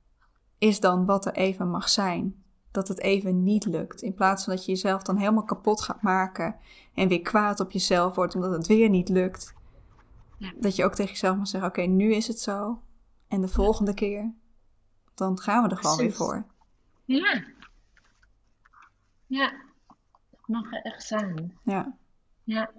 [0.57, 2.40] is dan wat er even mag zijn.
[2.71, 4.01] Dat het even niet lukt.
[4.01, 6.55] In plaats van dat je jezelf dan helemaal kapot gaat maken
[6.93, 9.53] en weer kwaad op jezelf wordt omdat het weer niet lukt.
[10.37, 10.53] Ja.
[10.59, 12.81] Dat je ook tegen jezelf mag zeggen: Oké, nu is het zo.
[13.27, 14.33] En de volgende keer,
[15.15, 16.45] dan gaan we er gewoon weer voor.
[17.05, 17.43] Ja.
[19.27, 19.51] Ja.
[20.31, 21.57] Dat mag er echt zijn.
[21.63, 21.97] Ja.
[22.43, 22.71] Ja.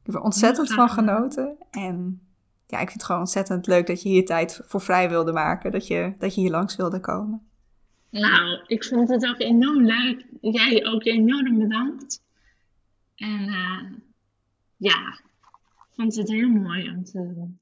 [0.00, 1.56] Ik heb er ontzettend van genoten.
[1.70, 2.20] En
[2.66, 5.70] ja, ik vind het gewoon ontzettend leuk dat je hier tijd voor vrij wilde maken.
[5.70, 7.42] Dat je, dat je hier langs wilde komen.
[8.10, 10.26] Nou, ik vond het ook enorm leuk.
[10.40, 12.22] Jij ook enorm bedankt.
[13.16, 13.82] En uh,
[14.76, 15.20] ja,
[15.88, 17.59] ik vond het heel mooi om te doen.